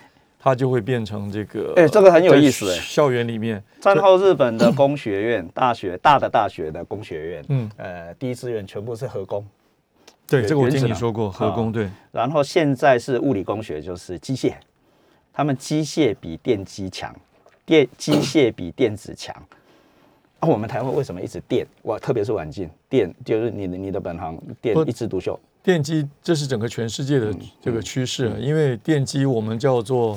[0.42, 1.74] 它就会变成这个。
[1.76, 9.46] 哎这个很有意思在哎校园里面，战后日本的工学院、大学大的大学的工学院，嗯，呃，第一志愿全部是核工，
[10.30, 14.54] 对，这个我听你说过，核工对，然后现在是物理工学，就是机械，
[15.32, 17.12] 他们机械比电机强，
[17.66, 19.34] 电机械比电子强。
[20.38, 21.66] 啊，我们台湾为什么一直电？
[21.82, 25.38] 哇，特别是晚近电，就是你的你的本行电一枝独秀。
[25.64, 30.16] 电机这是整个全世界的这个趋势，因为电机我们叫做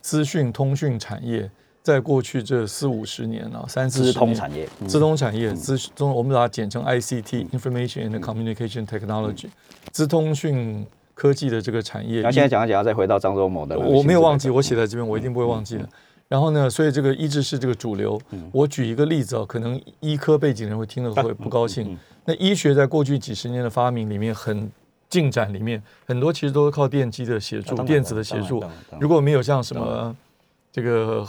[0.00, 1.48] 资讯通讯产业，
[1.82, 9.46] 在过去这四五十年啊，三四资通产业，嗯资通产业，资中我们把它简称 ICT（Information and Communication Technology），
[9.90, 12.30] 资通讯科技的这个产业那。
[12.30, 15.88] 现在讲一讲，要再回到张忠谋的我没有忘记，我写在这边，我一定不会忘记的。
[16.28, 18.18] 然后呢，所以这个一直是这个主流。
[18.52, 21.98] 我举一个例子啊，可能医科背景人会听了会不高兴。
[22.24, 24.70] 那医学在过去几十年的发明里面，很
[25.10, 28.64] 进展里面，很多其实都是靠电机的协助、电子的协助。
[29.00, 30.16] 如果没有像什么
[30.70, 31.26] 这个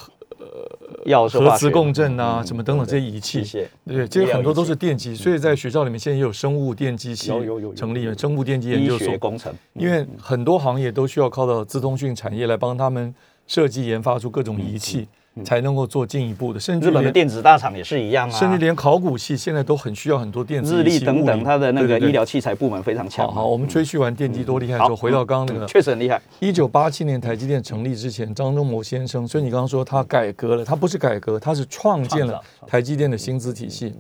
[1.06, 3.44] 药是核磁共振啊、嗯什么等等这些仪器，
[3.86, 5.16] 对，这些很多都是电机。
[5.16, 7.32] 所以在学校里面现在也有生物电机系
[7.76, 9.18] 成立了，生物电机研究所。
[9.18, 13.14] 工程，因为很多行业都需要靠到资通讯产业来帮他们
[13.48, 15.08] 设计研发出各种仪器，
[15.44, 23.26] 才能够做进一步的，甚至日本的电子大厂也是一样啊，甚至连考古系现在都很需要很多电子日立等等，它的那个医疗器材部门非常强。
[23.26, 26.22] 好好，我们吹嘘完电机多厉害之后，回到刚刚那个确实很厉害。
[26.40, 33.94] 一九八七年台积电成立之前，张忠谋先生，所以你刚刚说他改革了，他不是改革，他是创建了台积电的薪资体系。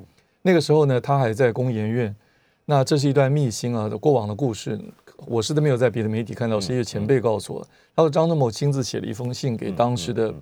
[0.43, 2.15] 那个时候呢，他还在工研院。
[2.65, 4.80] 那这是一段秘辛啊，过往的故事，
[5.28, 7.67] 我是都没有在别的媒体看到，是一个前辈告诉我的。
[7.96, 10.34] 他说张忠谋亲自写了一封信给当时的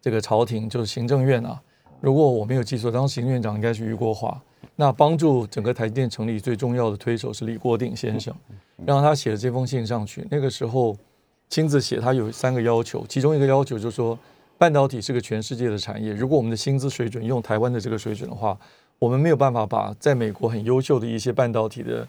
[0.00, 1.60] 这个朝廷，就是行政院啊。
[2.00, 4.40] 如果我没有记错，当时行政院长应该是余国华。
[4.76, 8.32] 那帮助整个台积电成立最重要的推手是李国鼎先生，
[8.86, 10.24] 让他写了这封信上去。
[10.30, 10.96] 那个时候
[11.48, 14.16] 亲自写，他有三个要求，其中一个要求就是说，
[14.56, 18.56] 半导体是个全世界的产业，如果我们的薪资水准用台湾的这个水准的话，
[19.00, 22.06] 我们没有办法把在美国很优秀的一些半导体的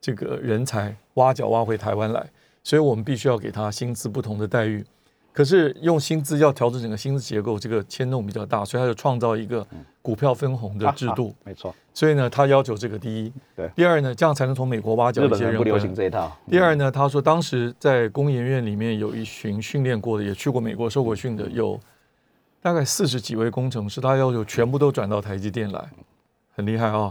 [0.00, 2.24] 这个人才挖角挖回台湾来，
[2.62, 4.84] 所以我们必须要给他薪资不同的待遇。
[5.32, 9.66] 可是用薪资要调整整个薪资结构，这个牵动比较大，所以他就创造一个
[10.02, 11.34] 股票分红的制度。
[11.42, 13.70] 没错，所以呢，他要求这个第一，对。
[13.74, 15.94] 第二呢，这样才能从美国挖角日一些人不流行。
[15.94, 16.30] 这一套。
[16.50, 21.80] 第二呢，他说当时在工研院里面有一群训练过的，也去过美国受过训的，有
[22.60, 25.82] 大概四十几位工程师，他要求全部都转到台积电来，
[26.54, 27.10] 很厉害啊、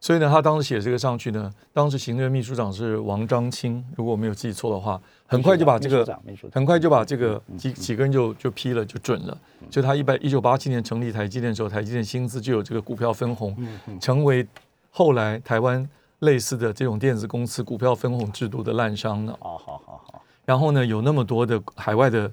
[0.00, 6.18] 所以呢，他当时写这个上去呢，当时行政秘书长是王章清，如果我没有记错的话，很快就把这个
[6.52, 9.36] 很快就把这个几几个人就就批了，就准了。
[9.68, 13.56] 就他一百一九八七年成立台积电的时候，台积电薪资就有这个股票分红，
[14.00, 14.46] 成为
[14.90, 15.86] 后来台湾
[16.20, 19.36] 类似的这种电子公司股票分红制度的滥觞呢。
[19.40, 22.30] 好好好好，然后呢，有那么多的海外的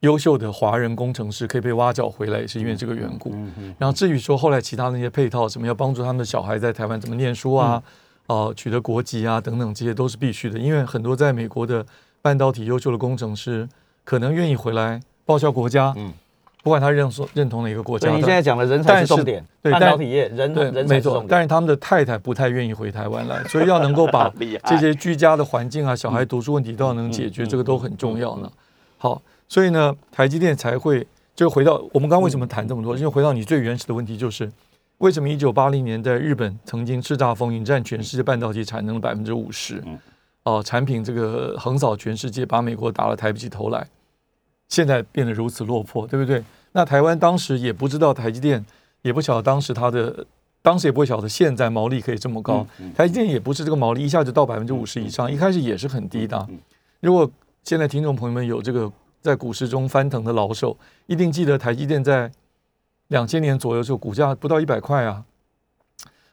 [0.00, 3.34] 优秀的华人工程师可以被挖角回来，也是因为这个缘故。
[3.78, 7.82] 然后至于说后来其他那些配套，什么要帮助他们的小孩在台湾怎么念书啊，
[8.26, 10.58] 哦、取得国籍啊等等，这些都是必须的。
[10.58, 11.84] 因为很多在美国的
[12.22, 13.68] 半导体优秀的工程师，
[14.04, 16.12] 可能愿意回来报效国家，嗯
[16.60, 21.22] 不管他认说认同哪个国家你现在讲的人才但是是重点，对半导体业人对，人才没错是重。
[21.22, 21.26] 点。
[21.28, 24.30] 但是他们的太太不太愿意回台湾来， 所以要能够把
[24.64, 28.50] 这些居家的环境啊、小孩读书问题都要能解决，这个都很重要呢。
[28.98, 34.50] 好，所以呢，台积电才会就回到我们刚刚为什么谈这么多，因为回到你最原始的问题，就是
[34.98, 39.82] 为什么一九八零年在日本曾经叱咤风云，占全世界半导体产能的百分之五十，
[40.42, 43.86] 哦，产品这个横扫全世界，把美国打了抬不起头来，
[44.68, 46.44] 现在变得如此落魄，对不对？
[46.72, 48.64] 那台湾当时也不知道台积电，
[49.02, 50.26] 也不晓得当时它的，
[50.60, 52.66] 当时也不会晓得现在毛利可以这么高。
[52.94, 56.36] 台积电也不是这个毛利一下就到百分之五十以上，一开始也是很低的。
[56.36, 56.46] 啊。
[57.00, 57.28] 如果
[57.64, 58.90] 现在听众朋友们有这个
[59.28, 60.74] 在股市中翻腾的老手，
[61.06, 62.32] 一定记得台积电在
[63.08, 65.22] 两千年左右的时候股价不到一百块啊。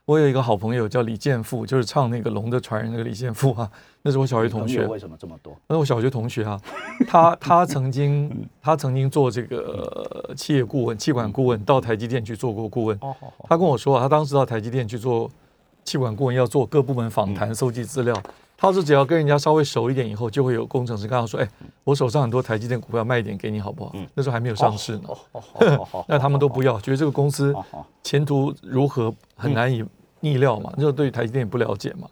[0.06, 3.70] 我有一个好朋友叫李健富，就是唱那个《龙的传人》那个李健富啊，
[4.04, 4.88] 那是我小学同学。
[4.88, 5.54] 为什么这么多？
[5.68, 6.58] 那是我小学同学啊，
[7.06, 12.98] 他他曾经他曾经做这个呃企业顾问、气管顾问，到台积电去做过顾问。
[13.50, 15.30] 他跟我说啊，他当时到台积电去做
[15.84, 18.16] 气管顾问，要做各部门访谈、搜集资料。
[18.58, 21.48] 他是只要跟人家稍微熟一点以后，就会有工程师跟他说：“哎，
[21.84, 25.10] 我手上很多台积电股票，卖一点给你好不好？”那时候还没有上市呢，
[26.08, 27.54] 那他们都不要，觉得这个公司
[28.02, 29.84] 前途如何很难以
[30.22, 32.08] 逆料嘛，就对台积电也不了解嘛。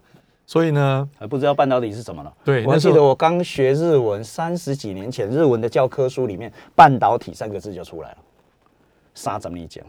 [0.46, 2.30] 所以呢，还不知道半导体是什么了。
[2.44, 8.18] 对我还记得我刚学日文三十几年前，日文的教科书里面“半导体”三个字就出来了。
[9.14, 9.84] 杀怎么你讲？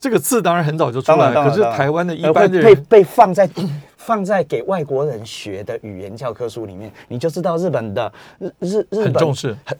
[0.00, 3.48] 这个字当然很早就出来了，可是台湾的一呃般的人被被放在
[3.96, 9.56] 放在给外国人学的语言教科书里面，你就知道日本的日日日本很重视。
[9.64, 9.76] 很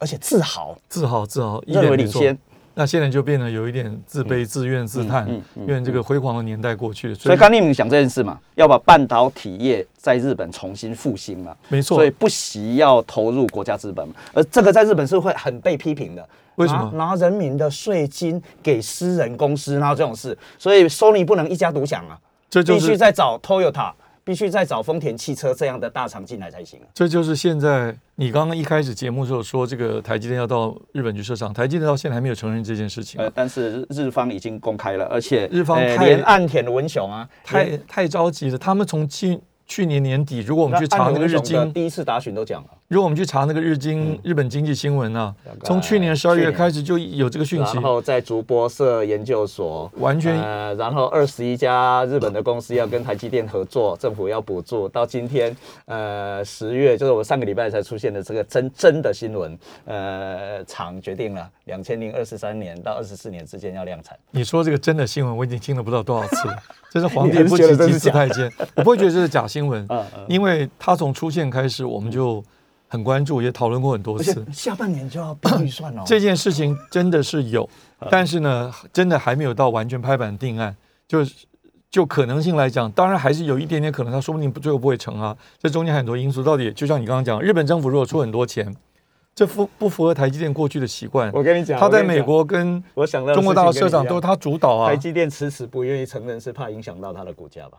[0.00, 2.36] 而且自豪，自豪自豪，一认为领先。
[2.78, 11.96] 那现在就变得有一点自卑、自怨自叹嗯嗯，因为这个辉煌的年代过去了，所以刚你们讲这件事嘛，要把半导体业在日本重新复兴嘛，没错。
[11.96, 16.24] 所以不惜要投入国家资本嘛，而这个在日本是会很被批评的。
[16.54, 16.88] 为什么？
[16.94, 22.16] 拿拿人民的税金给私人公司，然后这种事，所以 Sony 不能一家独享啊，
[22.48, 23.90] 必须这就是再找 Toyota，
[24.28, 26.86] 必须再找丰田汽车这样的大厂进来才行啊。
[26.92, 38.58] 这就是现在你刚刚一开始节目的时候说这个台积电要到日本去设厂，台积电到现在还没有承认这件事情啊、呃，但是日日方已经公开了，而且日方连岸田文雄啊，太太着急了。
[38.58, 47.74] 他们从去去年年底，如果我我们去查那个日经，第一次答询都讲了，如果我们去查那个日经、日本经济新闻啊，从去年十二月开始就有这个讯息。
[47.74, 66.56] 然，后在竹博社研究所，完全呃，然后二十一家日本的公司要跟台积电合作，政府要补助，到今天，呃，十月就是我上个礼拜才出现的这个真真的新闻，呃，厂决定了两千零二十三年到二十四年之间要量产，你说这个真的新闻，我已经听了不知道多少次了。
[66.90, 72.42] 这是皇帝不急急死太监，我不会觉得这是假新闻 嗯嗯，因为它从出现开始，我们就
[72.88, 74.46] 很关注，也讨论过很多而且次。
[74.52, 76.02] 下半年就要编预算哦。
[76.06, 77.68] 这件事情真的是有，
[78.10, 80.74] 但是呢，真的还没有到完全拍板定案。
[81.06, 81.46] 就是
[81.90, 85.36] 就可能性来讲，当然还是有一点点可能，它说不定不最后不会成啊。
[85.58, 88.74] 这中间很多因素，到底就像你刚刚讲，日本政府如果出很多钱，
[89.34, 91.30] 这符不符合台积电过去的习惯？
[91.32, 97.78] 我跟你讲，他在美国跟我想到中国大陆社长都是他主导啊台，积电迟迟不愿意承认，是怕影响到它的股价吧？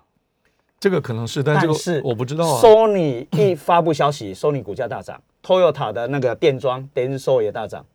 [0.80, 1.68] 这个可能是，但是
[2.02, 2.62] 个我不知道啊。
[2.62, 7.86] Sony 一发布消息， Sony 股价大涨，Toyota 的那个电装 Denso 也大涨，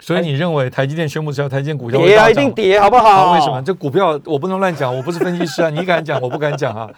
[0.00, 2.52] 所以你认为台积电宣布之后，台积电股票跌啊，一定？
[2.52, 3.08] 跌，好不好？
[3.08, 3.62] 啊，为什么？
[3.62, 6.90] 这股票我不能乱讲，我不是分析师啊，你敢讲，我不敢讲啊。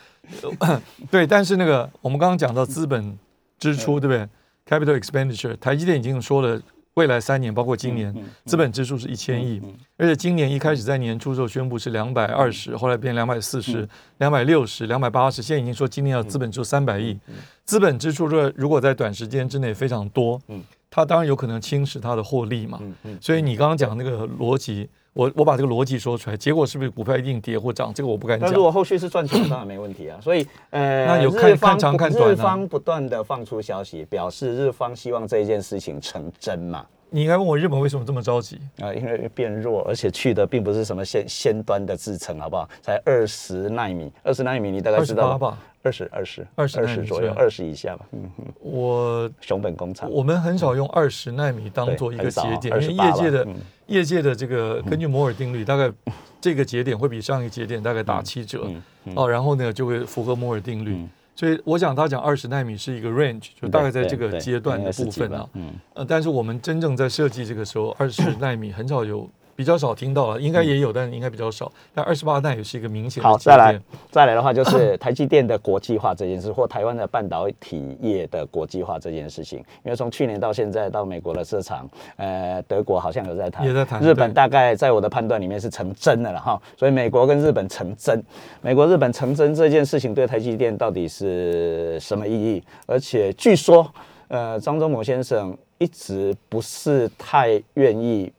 [1.10, 3.16] 对，但是那个我们刚刚讲到资本
[3.58, 4.26] 支出，对不对
[4.66, 6.60] ？Capital expenditure，台积电已经说了，
[6.94, 9.60] 未来三年，包括今年，资本支出是一千亿，
[9.96, 17.18] 而且今年一开始在年初的时候宣布是两百二十，后来变两百四十、两百六十、两百八十，现在已经说今年要资本支出三百亿。
[17.64, 20.40] 资本支出如果如果在短时间之内非常多，
[20.88, 22.80] 它当然有可能侵蚀它的获利嘛。
[23.20, 27.94] 所以你刚刚讲那个逻辑，我我把这个逻辑说出来，结果是不是股票一定跌或涨？
[27.94, 28.62] 这个我不敢讲那如。
[28.62, 30.18] 果后续是赚钱，当然没问题啊。
[30.20, 36.84] 所以， 呃，那有看日方看长看短啊日方不断的放出消息，表示日方希望这一件事情成真嘛。
[37.10, 38.58] 你应该问我日本为什么这么着急？
[38.80, 42.68] 啊、因为变弱，而且去的并不是什么先先端的制程，好不好？
[42.82, 45.58] 才二十纳米，二十纳米你大概知道八吧。
[45.82, 48.06] 二十二十二十二十左右，二十以下吧。
[48.12, 50.10] 嗯哼，我熊本工厂。
[50.10, 53.46] 我们很少用二十纳米当做一个节点，因为业界的
[53.86, 55.92] 业界的这个根据摩尔定律，大概
[56.40, 58.66] 这个节点会比上一个节点大概打七折
[59.14, 61.06] 哦，然后呢就会符合摩尔定律。
[61.36, 65.48] 所以我想他讲二十纳米是一个 range，就大概在这个阶段的部分啊。
[65.54, 71.70] 嗯，呃，但是我们真正在设计这个时候，二十纳米很少有，比较少听到了，应该也有，但应该比较少。
[71.94, 73.80] 但二十八纳也是一个明显的好，再来。
[74.10, 79.58] 再来的话，就是 台积电的国际化这件事，或台湾的半导体业的国际化这件事情。
[79.84, 86.60] 因为从去年到现在，到美国的市场，呃，德国好像有在谈，也在谈日本大概在我的判断里面是成真的了哈。
[86.76, 88.22] 所以美国跟日本成真，
[88.60, 92.62] 美国日本成真这件事情对台积电到底是什么意义？
[92.86, 93.88] 而且据说，
[94.28, 98.32] 呃，张忠谋先生一直不是太愿意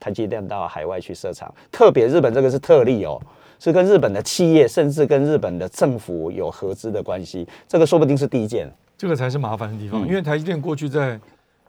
[0.00, 3.20] 台积电到海外去设厂，特别日本这个是特例哦，
[3.58, 8.68] 是跟日本的企业甚至跟日本的政府有合资的关系，这个说不定是第一件。
[8.96, 9.90] 这个才是麻烦的地嗯。
[9.90, 11.18] 方，因为台积电过去在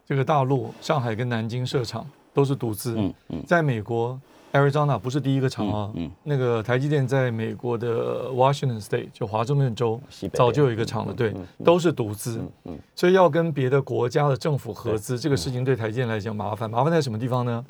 [0.05, 3.43] 这个大陆、上海跟南京设厂都是独资，嗯嗯。
[3.47, 4.19] 在美国
[4.51, 6.11] Arizona 不是第一个厂啊，嗯嗯。
[6.23, 9.97] 那个台积电在美国的 Washington State 就华盛顿州
[10.33, 17.65] 早就有一个厂了，对，都是独资，嗯所以要跟别的国家的政府合资，这个事情对台积电来讲麻烦，麻烦在什么地方呢？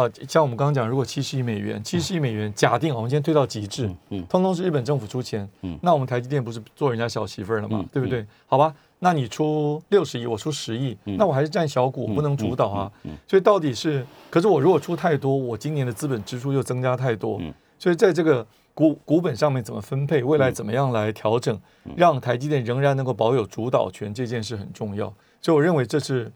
[0.00, 5.46] 啊，像我们刚刚讲，如果七十亿美元，七十亿美元，假定我们今天推到极致，嗯通通是日本政府出钱，
[5.82, 8.24] 那我们台积电不是做人家小媳妇儿了嘛，对不对？
[8.46, 12.92] 好吧，那你出六十亿，我出十亿，那我还是占小股，我不能主导啊。
[13.26, 17.40] 所以到底是，可是我如果出太多，我今年的资本支出又增加太多，
[17.78, 21.58] 所以在这个股股本上面怎么分配，未来怎么样来调整，
[21.96, 25.12] 让台积电仍然能够保有主导权，这件事很重要。
[25.42, 26.30] 所以我认为这是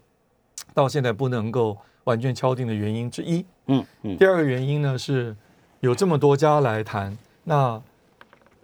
[0.73, 3.45] 到现在不能够完全敲定的原因之一。
[3.67, 4.17] 嗯嗯。
[4.17, 5.35] 第二个原因呢是
[5.81, 7.81] 有这么多家来谈，那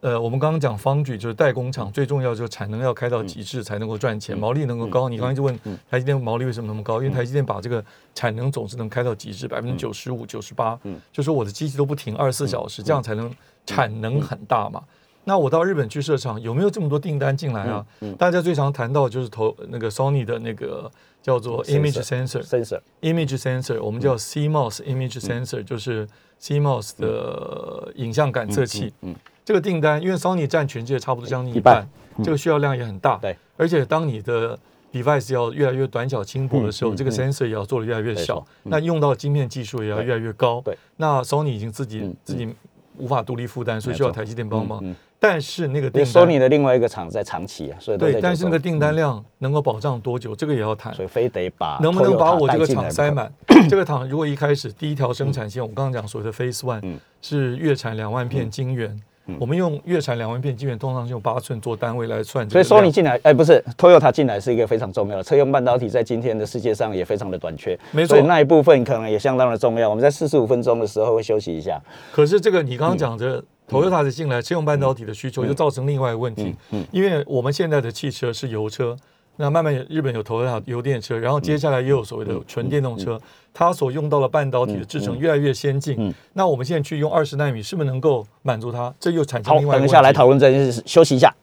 [0.01, 5.11] 呃，我们刚刚讲方举就是代工厂，最重要就是产能要开到极致才能够赚钱，毛利能够高。
[5.11, 5.55] 你刚才就问
[5.91, 7.03] 台积电毛利为什么那么高？
[7.03, 10.79] 因为台积电把这个产能总是能开到极致，百分之九十五、九十八，
[11.13, 13.31] 就说我的机器都不停二十四小时，这样才能
[13.67, 14.83] 产能很大嘛。
[15.25, 17.85] 那我到日本去设厂，有没有这么多订单进来啊？
[18.19, 20.91] 大家最常谈到就是投那个 Sony 的那个
[21.23, 22.43] 叫做 image sensor。
[22.43, 26.09] sensor image sensor，我们嗯叫 CMOS image sensor，就是
[26.41, 28.93] CMOS 的影像感测器。
[29.03, 31.85] 嗯嗯这个订单，因为 Sony 占全世界差不多将近一一半
[32.17, 33.17] 半，这个需要量也很大。
[33.17, 34.57] 对，而且当你的
[34.93, 40.61] device 要越来越短小轻薄的时候，这个嗯嗯嗯 sensor 也要做的越来越小那用到晶片技术也要越来越高。
[40.65, 42.55] 对，那 Sony 已经自己嗯自己
[42.97, 44.79] 无法独立负担，所以需要台积电帮忙。
[44.85, 50.95] 嗯，但是那个因为订单 Sony 的另外一个厂在长期啊，所以对，但是那个订单量能够保障多久，这个也要谈。
[50.95, 52.67] 所以非得把能不能把我这个？
[52.67, 53.31] 厂塞满？
[53.69, 58.99] 这个厂如果一开始第一条生产线，我刚刚讲所谓的 Phase One 嗯是月产两万片晶圆，
[59.39, 62.83] 我们用月产两万片晶圆，通常是用八寸做单位来算所以个量。
[62.83, 69.91] Sony 进来，哎，不是 Toyota 进来是一个非常重要的车用半导体，在今天的世界上也非常的短缺，没错所以那一部分可能也相当的重要。
[69.91, 71.79] 我们在四十五分钟的时候会休息一下，
[72.13, 78.97] 可是这个你刚刚嗯讲的 Toyota 的进来，车用半导体的需求就造成另外一个问题，嗯因为我们现在的汽车是油车。
[79.37, 83.19] 那慢慢日本有 Toyota 油电车，然后接下来也有所谓的纯电动车，
[83.55, 85.97] 它所用到的半导体的制成越来越先进。
[85.99, 88.93] 嗯那我们现在去用二十纳米，是不是能够满足它？
[89.01, 89.91] 这又产生好，另外一个问题。
[89.91, 91.35] 等一下来讨论这件事，休息一下。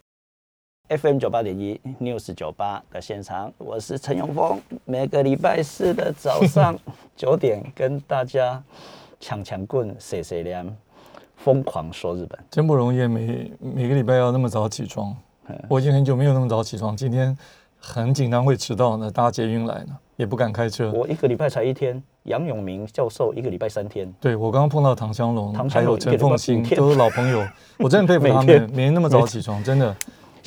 [0.89, 4.61] FM 九八点一 News 九八的现场，我是陈永峰。
[4.85, 6.77] 每个礼拜四的早上
[7.17, 8.61] 九点，跟大家
[9.19, 10.67] 抢抢棍、谁谁凉，
[11.37, 12.37] 疯狂说日本。
[12.51, 15.15] 真不容易，每每个礼拜要那么早起床。
[15.49, 17.33] 嗯我已经很久没有那么早起床，今天
[17.79, 20.91] 很紧张会迟到呢，搭捷运来呢，也不敢开车。
[20.91, 24.13] 我一个礼拜才一天，杨永明教授一个礼拜三天。
[24.19, 27.47] 对我刚刚碰到唐香龙，唐香龙还有陈凤新都是老朋友，
[27.79, 29.95] 我真的佩服他 每天们，每天那么早起床，真的。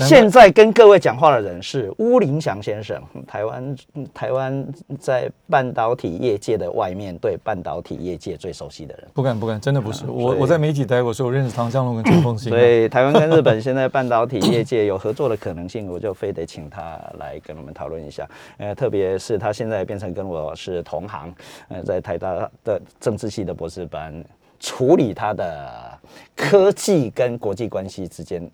[0.07, 3.77] 现在跟各位讲话的人是巫林祥先生，台湾
[4.13, 4.67] 台湾
[4.99, 9.07] 在半导体业界的外面对半导体业界最熟悉的人。
[9.15, 12.57] 不敢不敢，真的不是我我在媒体待过，所以我认识唐江龙跟陈凤新啊。
[12.57, 18.29] 所以台湾跟日本现在半导体业界有合作的可能性，我就非得请他来跟我们讨论一下。
[18.59, 21.35] 呃，特别是他现在变成跟我是同行，
[21.69, 24.25] 呃，在台大的政治系的博士班，
[24.59, 25.99] 处理他的
[26.37, 28.51] 科技跟国际关系之间的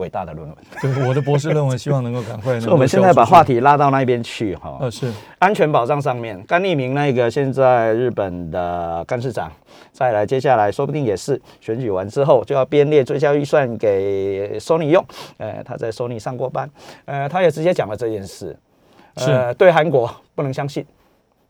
[0.00, 0.56] 伟大的论文。
[0.80, 4.78] 对我的博士论文，希望能够赶快能够 所以我们现在把话题拉到那边去哈。
[4.80, 5.12] 呃是。
[5.38, 9.50] 安全保障上面，甘利明那个现在日本的干事长，
[9.92, 15.02] 再来接下来说不定也是选举完之后就要编列追加预算给 Sony 用，
[15.38, 16.68] 呃，他在 Sony 上过班，
[17.06, 18.54] 呃，他也直接讲了这件事，
[19.14, 20.84] 呃，对韩国不能相信，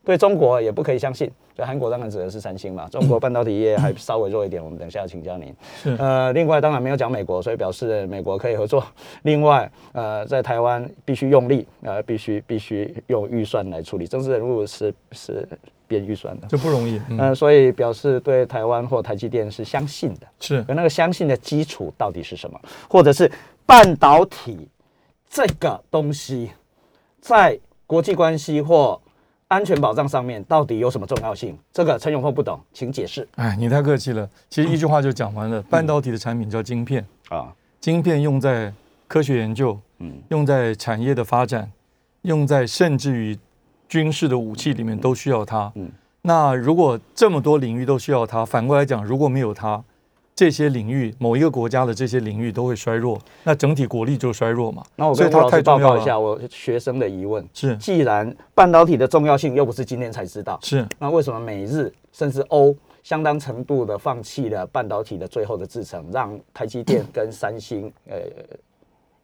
[0.03, 5.53] 对中国也不可以相信，对韩国当然指的是三星嘛，中国半导体业还稍微弱一点，我们等一下请教您。
[5.83, 8.83] 是呃，另外当然没有讲美国，所以表示美国可以合作。
[9.23, 15.47] 另外，呃，在台湾必须用力，呃，必须必须用预算来处理，政治人物是是
[15.87, 20.27] 编预算的，这不容易，嗯呃，所以表示对台湾或台积电是相信的。
[20.39, 22.59] 是可那个相信的基础到底是什么？
[22.89, 23.31] 或者是
[23.67, 24.67] 半导体
[25.29, 26.49] 这个东西，
[27.19, 28.99] 在国际关系或
[29.51, 31.57] 安全保障上面到底有什么重要性？
[31.73, 34.27] 这个陈永峰不懂，请解释哎，你太客气了。
[34.49, 37.53] 其实一句话就讲完了，半导体的产品叫晶片，啊。
[37.81, 38.73] 晶片用在
[39.09, 41.69] 科学研究，嗯用在产业的发展，
[42.21, 43.37] 用在甚至于
[43.89, 45.69] 军事的武器里面都需要它。
[45.75, 45.91] 嗯
[46.21, 49.83] 那如果这么多领域都需要它，反过来讲，如果没有它，
[50.33, 54.83] 这些领域某一个国家的这些领域都会衰弱，那整体国力就衰弱嘛。
[54.95, 55.77] 那我跟吴老师报。
[55.77, 68.17] 告一下我学生的疑问：是既然半导体的重要性又不是今天才知道，是，那为什么美日甚至欧相当程度的放弃了半导体的最后的制程，让台积电跟三星呃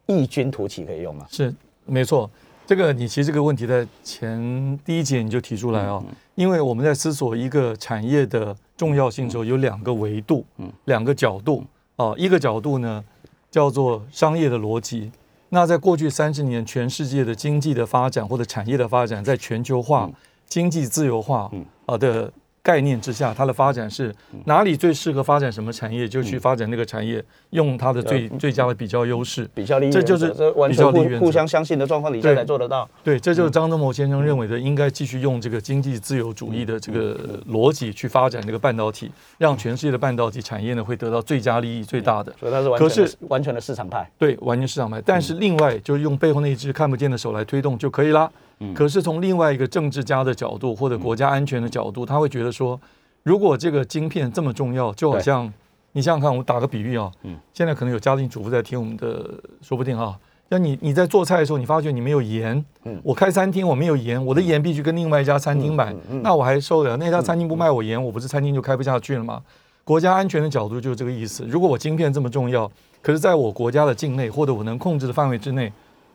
[0.08, 1.28] 异军突起可以用吗？
[1.30, 1.54] 是
[1.86, 2.30] 没错，
[2.66, 6.04] 这个你其实这个问题在前第一节你就提出来哦，
[6.38, 10.46] 因为我们在思索一个产业的重要性的时候，有两个维度，
[10.86, 11.64] 两个角度。
[11.96, 13.04] 啊，一个角度呢
[13.50, 15.12] 叫做商业的逻辑。
[15.50, 20.08] 那在过去三十年，全世界的经济的发展或者产业的发展，在全球化、
[20.46, 21.50] 经济自由化
[21.88, 22.32] 啊的
[22.68, 24.14] 概念之下，它的发展是
[24.44, 29.50] 哪里最适合发展什么产业，就去发展那个产业，用它的最最佳的比较优势。
[29.56, 32.86] 比较利益这就是互互相相信的状况底下对才做得到。
[33.06, 37.18] 对，这就是张忠谋先生认为的，应该继续用这个经济自由主义的这个
[37.50, 42.34] 逻辑去发展这个半导体，让全世界的半导体产业呢会得到最佳利益最大的。
[42.38, 44.06] 所以它是完可全完全的市场派。
[44.18, 45.02] 对，完全市场派。
[45.06, 48.30] 但是另外就是用背后那一只看不见的手来推动就可以啦。
[48.74, 52.80] 可是从另外一个政治家的角度或者国家安全的角度，他会觉得说，
[53.24, 55.52] 如果这个晶片这么重要，就好像
[55.92, 59.30] 你想想看，我打个比喻啊，嗯现在可能有家庭主妇在听我们的，
[59.62, 60.18] 说不定啊。
[60.50, 62.64] 那你你在做菜的时候，你发觉你没有盐，
[63.04, 65.94] 我开餐厅我没有盐，我的盐必须跟另外一家餐厅买，
[66.24, 66.98] 那我还受得了。
[66.98, 69.42] 那家餐厅不卖我盐，我不是餐厅就开不下去了吗？
[69.84, 71.46] 国家安全的角度就是这个意思。
[71.48, 75.72] 如果我晶片这么重要，可是在我国家的境内或者我能控制的范围之内，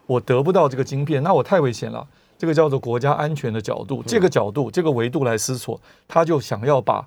[0.07, 2.07] 我得不到这个晶片，那我太危险了。
[2.43, 7.07] 这个叫做国家安全的角度，这个角度、这个维度来思索，他就想要把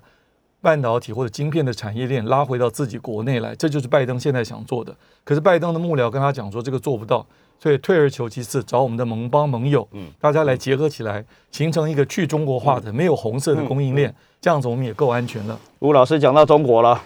[0.62, 4.96] 半导体或者晶片的产业链拉回到自己国内来，这就是拜登现在想做的。
[5.24, 7.26] 可是拜登的幕僚跟他讲说，这个做不到，
[7.58, 15.60] 所以退而求其次，找我们的盟邦盟友，嗯，大家来结合起来，形成一个去中国化的、没有红色的供应链，这样子我们也够安全了。
[15.80, 16.98] 吴老师讲到中国了，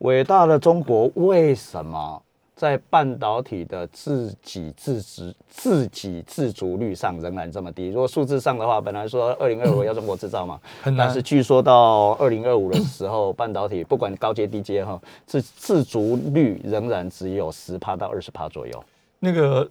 [0.00, 2.20] 伟大的中国为什么？
[2.60, 7.88] 在半导体的自给自足、自给自足率上仍然这么低。
[7.88, 18.84] 如果数字上的话，本来说二零二五 要中国制造嘛，但是据说到二零二五的时候，半导体不管高阶低阶哈，自自足率仍然只有十帕到二十帕左右。
[19.20, 19.66] 那个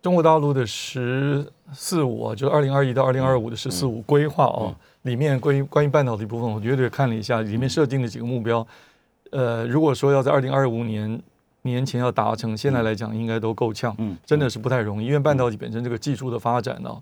[0.00, 8.66] 中国大陆的“十四五”啊，就二零二一到二零二五的“十四五”规划啊，里面关于关于半导体部分，我绝对看了一下，里面设定的几个目标。
[9.30, 11.20] 呃，如果说要在二零二五年。
[11.62, 16.96] 年前要达成，现在来讲应该都够呛，嗯，真的是不太容易，因为半导体本身这个技术的发展呢，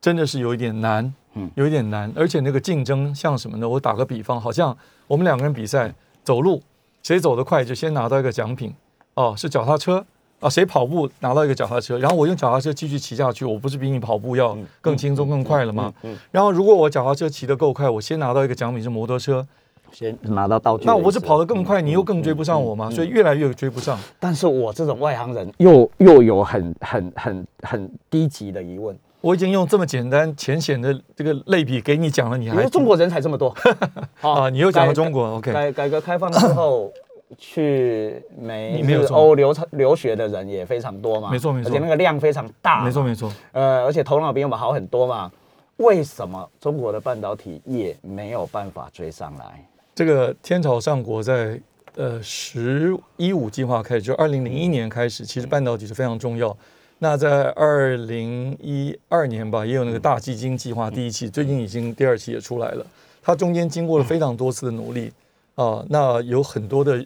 [0.00, 3.68] 真的是有一点难，嗯，有一点难，而且那个竞争像什么呢？
[3.68, 5.94] 我打个比方，好像我们两个人比赛
[6.24, 6.60] 走路，
[7.02, 8.74] 谁走得快就先拿到一个奖品，
[9.14, 10.04] 哦，是脚踏车
[10.40, 15.92] 啊，谁跑步拿到一个脚踏车，然后我用脚踏车继续骑下去，我不是比你跑步要更轻松更快了吗？
[16.02, 19.46] 嗯，然后如果我脚踏车骑得够快，我先拿到一个奖品是摩托车。
[19.92, 22.90] 先拿到道具，那我不是跑得更快，你又更追不上我吗？
[22.90, 23.98] 所以越来越追不上。
[24.18, 28.96] 但是我这种外行人又又有很很很很低级的疑问。
[29.20, 33.54] 我已经用这么简单浅显的这个类比给你讲了，你还中国人才这么多
[34.22, 34.48] 啊？
[34.48, 35.52] 你又讲了中国，OK？
[35.52, 36.90] 改改革开放之后，
[37.36, 43.30] 去美日欧留留学的人也非常多嘛，没错没错，而且那个量非常大，没错没错。
[43.52, 45.30] 呃，而且头脑比我们好很多嘛。
[45.76, 49.64] 为什么中国的半导体业没有办法追上来？
[50.00, 51.60] 这个天朝上国在
[51.94, 56.56] 呃“十一五”计划开始，就二零零一年开始，其实半导体是非常重要。
[57.00, 62.86] 那在二零一二年吧，也有那个大基金计划第一期，最近已经第二期也出来了。
[63.20, 65.12] 它中间经过了非常多次的努力
[65.54, 67.04] 啊，那有很多的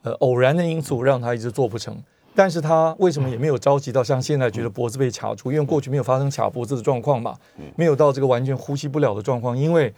[0.00, 1.94] 呃偶然的因素让它一直做不成。
[2.34, 5.52] 但是它为什么也没有着急到像现在觉得脖子被卡住？
[5.52, 7.36] 因为过去没有发生卡脖子的状况嘛，
[7.76, 9.92] 没有到这个完全呼吸不了的状况，因为。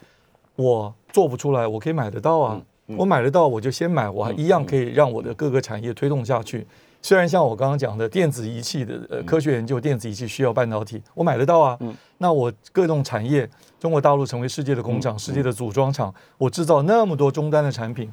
[0.57, 2.61] 我做不出来，我可以买得到啊！
[2.97, 6.65] 我买得到，我就先买，我还一样可以让我的各个产业推动下去。
[7.01, 11.77] 虽然像我刚刚讲的电子仪器的呃科学研究，电子仪器需要半导体，我买得到啊。
[12.17, 13.47] 那我各种产业，
[13.79, 18.11] 中国大陆成为世界的工厂，世界的组装厂，我制造那么多终端的产品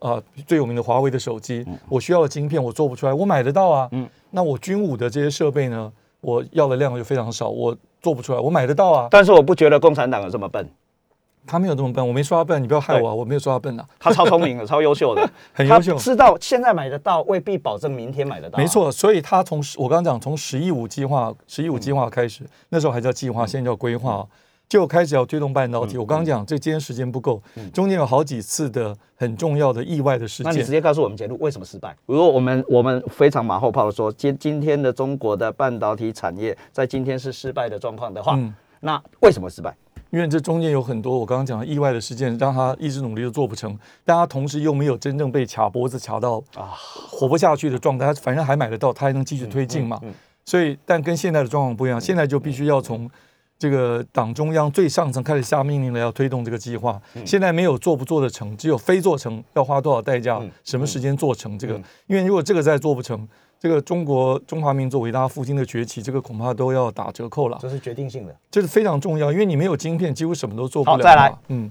[0.00, 3.88] 啊，最有名的华为的手机，我需要的晶片我做不出来，我买得到啊。
[4.30, 5.90] 那我军武的这些设备呢，
[6.20, 9.08] 我要的量就非常少，我做不出来，我买得到啊。
[9.10, 10.68] 但是我不觉得共产党有这么笨。
[11.46, 15.96] 他没有这么笨，我没说他笨，你不要害我，我没有说他笨啊， 他超聪明的，超优秀的， 很优秀。
[15.96, 18.58] 知道现在买得到，未必保证明天买得到。
[18.58, 24.26] 没错，所以他从我刚刚讲，从“十一五”计划，“十一五”计划开始，那时候还叫计划，现在叫规划，
[24.68, 25.96] 就开始要推动半导体。
[25.96, 27.40] 我刚刚讲，这今天时间不够，
[27.72, 30.52] 中间有好几次的很重要的意外的事件。
[30.52, 31.96] 那你直接告诉我们结论，为什么失败？
[32.06, 38.38] 如果我们我们非常马后炮的说，今今天的中国的半导体产业在今天是失败的状况的话，
[38.80, 39.74] 那为什么失败？
[40.10, 46.72] 因为这中间有很多我刚刚讲的意外的事件，让他一直努力都做不成，但他同时又没有真正被卡脖子卡到啊
[47.10, 50.00] 活不下去的状态，他反正还买得到，他还能继续推进嘛。
[50.44, 53.10] 所以，但跟现在的状况不一样，现在就必须要从
[53.58, 57.00] 这个党中央最上层开始下命令了，要推动这个计划。
[57.24, 61.74] 现在没有做不做得成，只有非做成要花多少代价，什么时间做成这个？
[62.06, 63.28] 因为如果这个再做不成。
[63.66, 67.58] 这个中国中华民族伟大复兴的崛起，这个恐怕都要打折扣了。
[67.60, 70.96] 这是决定性的，这是非常重要，因为你没有晶片，几乎什么都做不了。
[70.96, 71.68] 好，再来，嗯，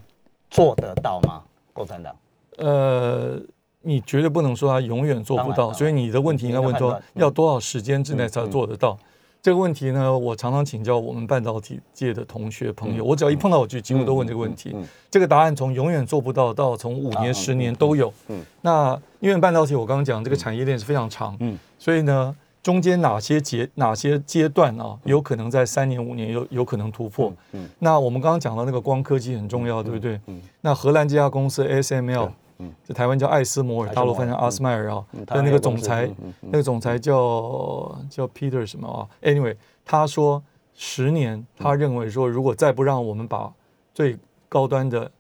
[0.50, 1.42] 做得到吗？
[1.72, 2.14] 共产党？
[2.58, 3.40] 呃，
[3.82, 8.98] 你绝对不能说他永远做不到，所以你的问题应该问说，要多少时间之内才做得到？
[9.46, 14.76] 这个问题呢，我常常请教我们半导体界的同学朋友，我只要一碰到我就几乎都问这个问题。
[15.12, 18.12] 这个答案从永远做不到到从五年、十年都有。
[18.62, 21.38] 那因为半导体我刚刚讲这个产业链是非常长，
[21.78, 27.32] 所以呢，中间哪些阶哪些阶段啊，有可能在三年、五年有有可能突破。
[27.78, 30.20] 那我们刚刚讲到那个光科技很重要，对不对？
[30.62, 32.32] 那荷兰这家公司 ASML。
[32.60, 35.04] 嗯，在台湾叫艾斯摩尔，大陆翻译阿斯麦尔啊。
[35.26, 40.42] 的那个总裁，那个总裁叫叫 Peter 什么啊？Anyway，他说
[40.74, 43.52] 十年，他认为说，如果再不让我们把
[43.94, 45.12] 最高端的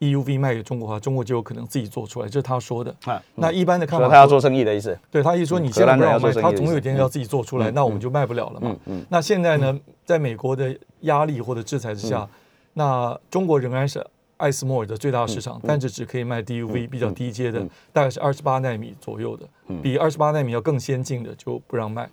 [0.00, 2.28] EUV 卖给中国的话，中国就有可能自己做出来。
[2.28, 2.94] 这是他说的。
[3.36, 4.98] 那一般的看法，他要做生意的意思。
[5.10, 8.76] 对他一说，你现在不让卖，他总有一天要自己做出来，那我们就卖不了了嘛。
[9.08, 12.28] 那现在呢，在美国的压力或者制裁之下，
[12.74, 14.06] 那中国仍然是。
[14.36, 19.48] 艾斯摩尔的最大市场，但是只可以卖 DUV 比较低阶的，大概是二十八纳米左右的，
[19.82, 22.10] 比二十八纳米要更先进的就不让卖。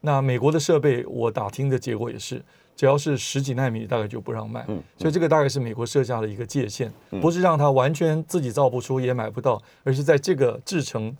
[0.00, 2.42] 那美国的设备，我打听的结果也是，
[2.74, 4.66] 只要是十几纳米，大概就不让卖。
[4.96, 11.16] 所以这个大概是美国设下的一个界限，不是让它完全自己造不出也买不到，而是在这个制程。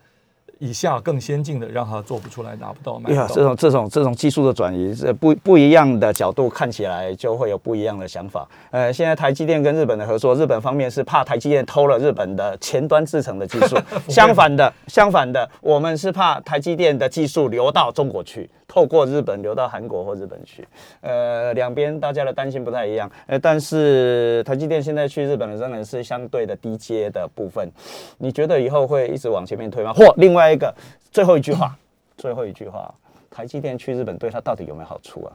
[0.62, 3.26] 以下更先进的，让他做不出来，拿不到，买不到。
[3.26, 8.48] 这种这种这种技术的转移，这不不一样的角度看起来就会有不一样的想法。
[8.70, 13.76] 呃，现在台积电跟日本的合作，日本方面是怕台积电偷了日本的前端制成的技术，
[14.08, 18.48] 相反的，相反的，我们是怕台积电的技术流到中国去。
[18.68, 20.66] 透过日本流到韩国或日本去，
[21.02, 27.70] 呃，两边大家的担心不太一样，呃，但是台积电现在去日本的仍然是相对的低阶的部分，
[28.16, 29.92] 你觉得以后会一直往前面推吗？
[29.92, 30.74] 或另外一个
[31.10, 31.76] 最后一句话，
[32.16, 32.94] 最后一句话，
[33.30, 35.32] 台积电去日本对它到底有没有好处啊？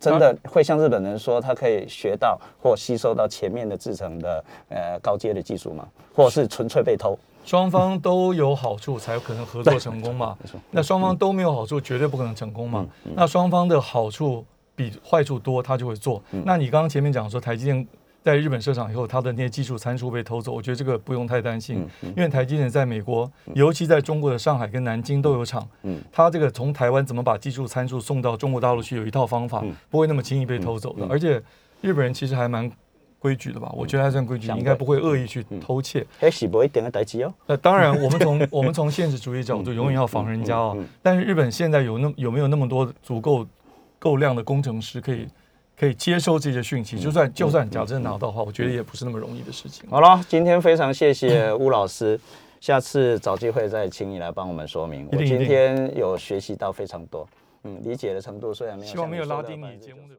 [0.00, 5.88] 真的会像日本人说，他可以学到或吸收到前面的制成的呃高阶的技术吗？
[6.14, 7.18] 或是纯粹被偷？
[7.44, 10.38] 双方都有好处，才有可能合作成功嘛。
[10.70, 12.86] 那双方都没有好处，绝对不可能成功嘛。
[13.16, 14.44] 那双方的好处
[14.76, 16.22] 比坏处多，他就会做。
[16.30, 17.84] 那你刚刚前面讲说台积电
[18.22, 25.66] 在日本设厂以后，它的那些技术参数被偷走，我觉得这个不用太担心，因为台积电在美国，尤其在中国的上海跟南京都有厂。
[25.82, 31.06] 嗯，它这个从台湾怎么把技术参数送到中国大陆去，有一套方法，不会那么轻易被偷走的。
[31.08, 31.42] 而且
[31.80, 32.70] 日本人其实还蛮。
[33.20, 36.06] 规矩的吧，我觉得还算规矩，应该不会恶意去偷窃。
[36.20, 37.34] 还是不会点个代机哦。
[37.48, 40.78] 那当然，我们从 我们从现实主义角度，永远要防人家哦。
[41.02, 43.44] 但是日本现在有那有没有那么多足够
[43.98, 45.26] 够量的工程师可以
[45.78, 46.98] 可以接收这些讯息？
[46.98, 49.88] 就算就算假真拿到的话，我觉得也不是那么容易的事情。
[49.88, 52.18] 好了，今天非常谢谢吴老师，
[52.60, 55.08] 下次找机会再请你来帮我们说明。
[55.12, 57.28] 我今天有学习到非常多，
[57.62, 60.16] 嗯，理解的程度虽然没有，希望没有拉低你节目的。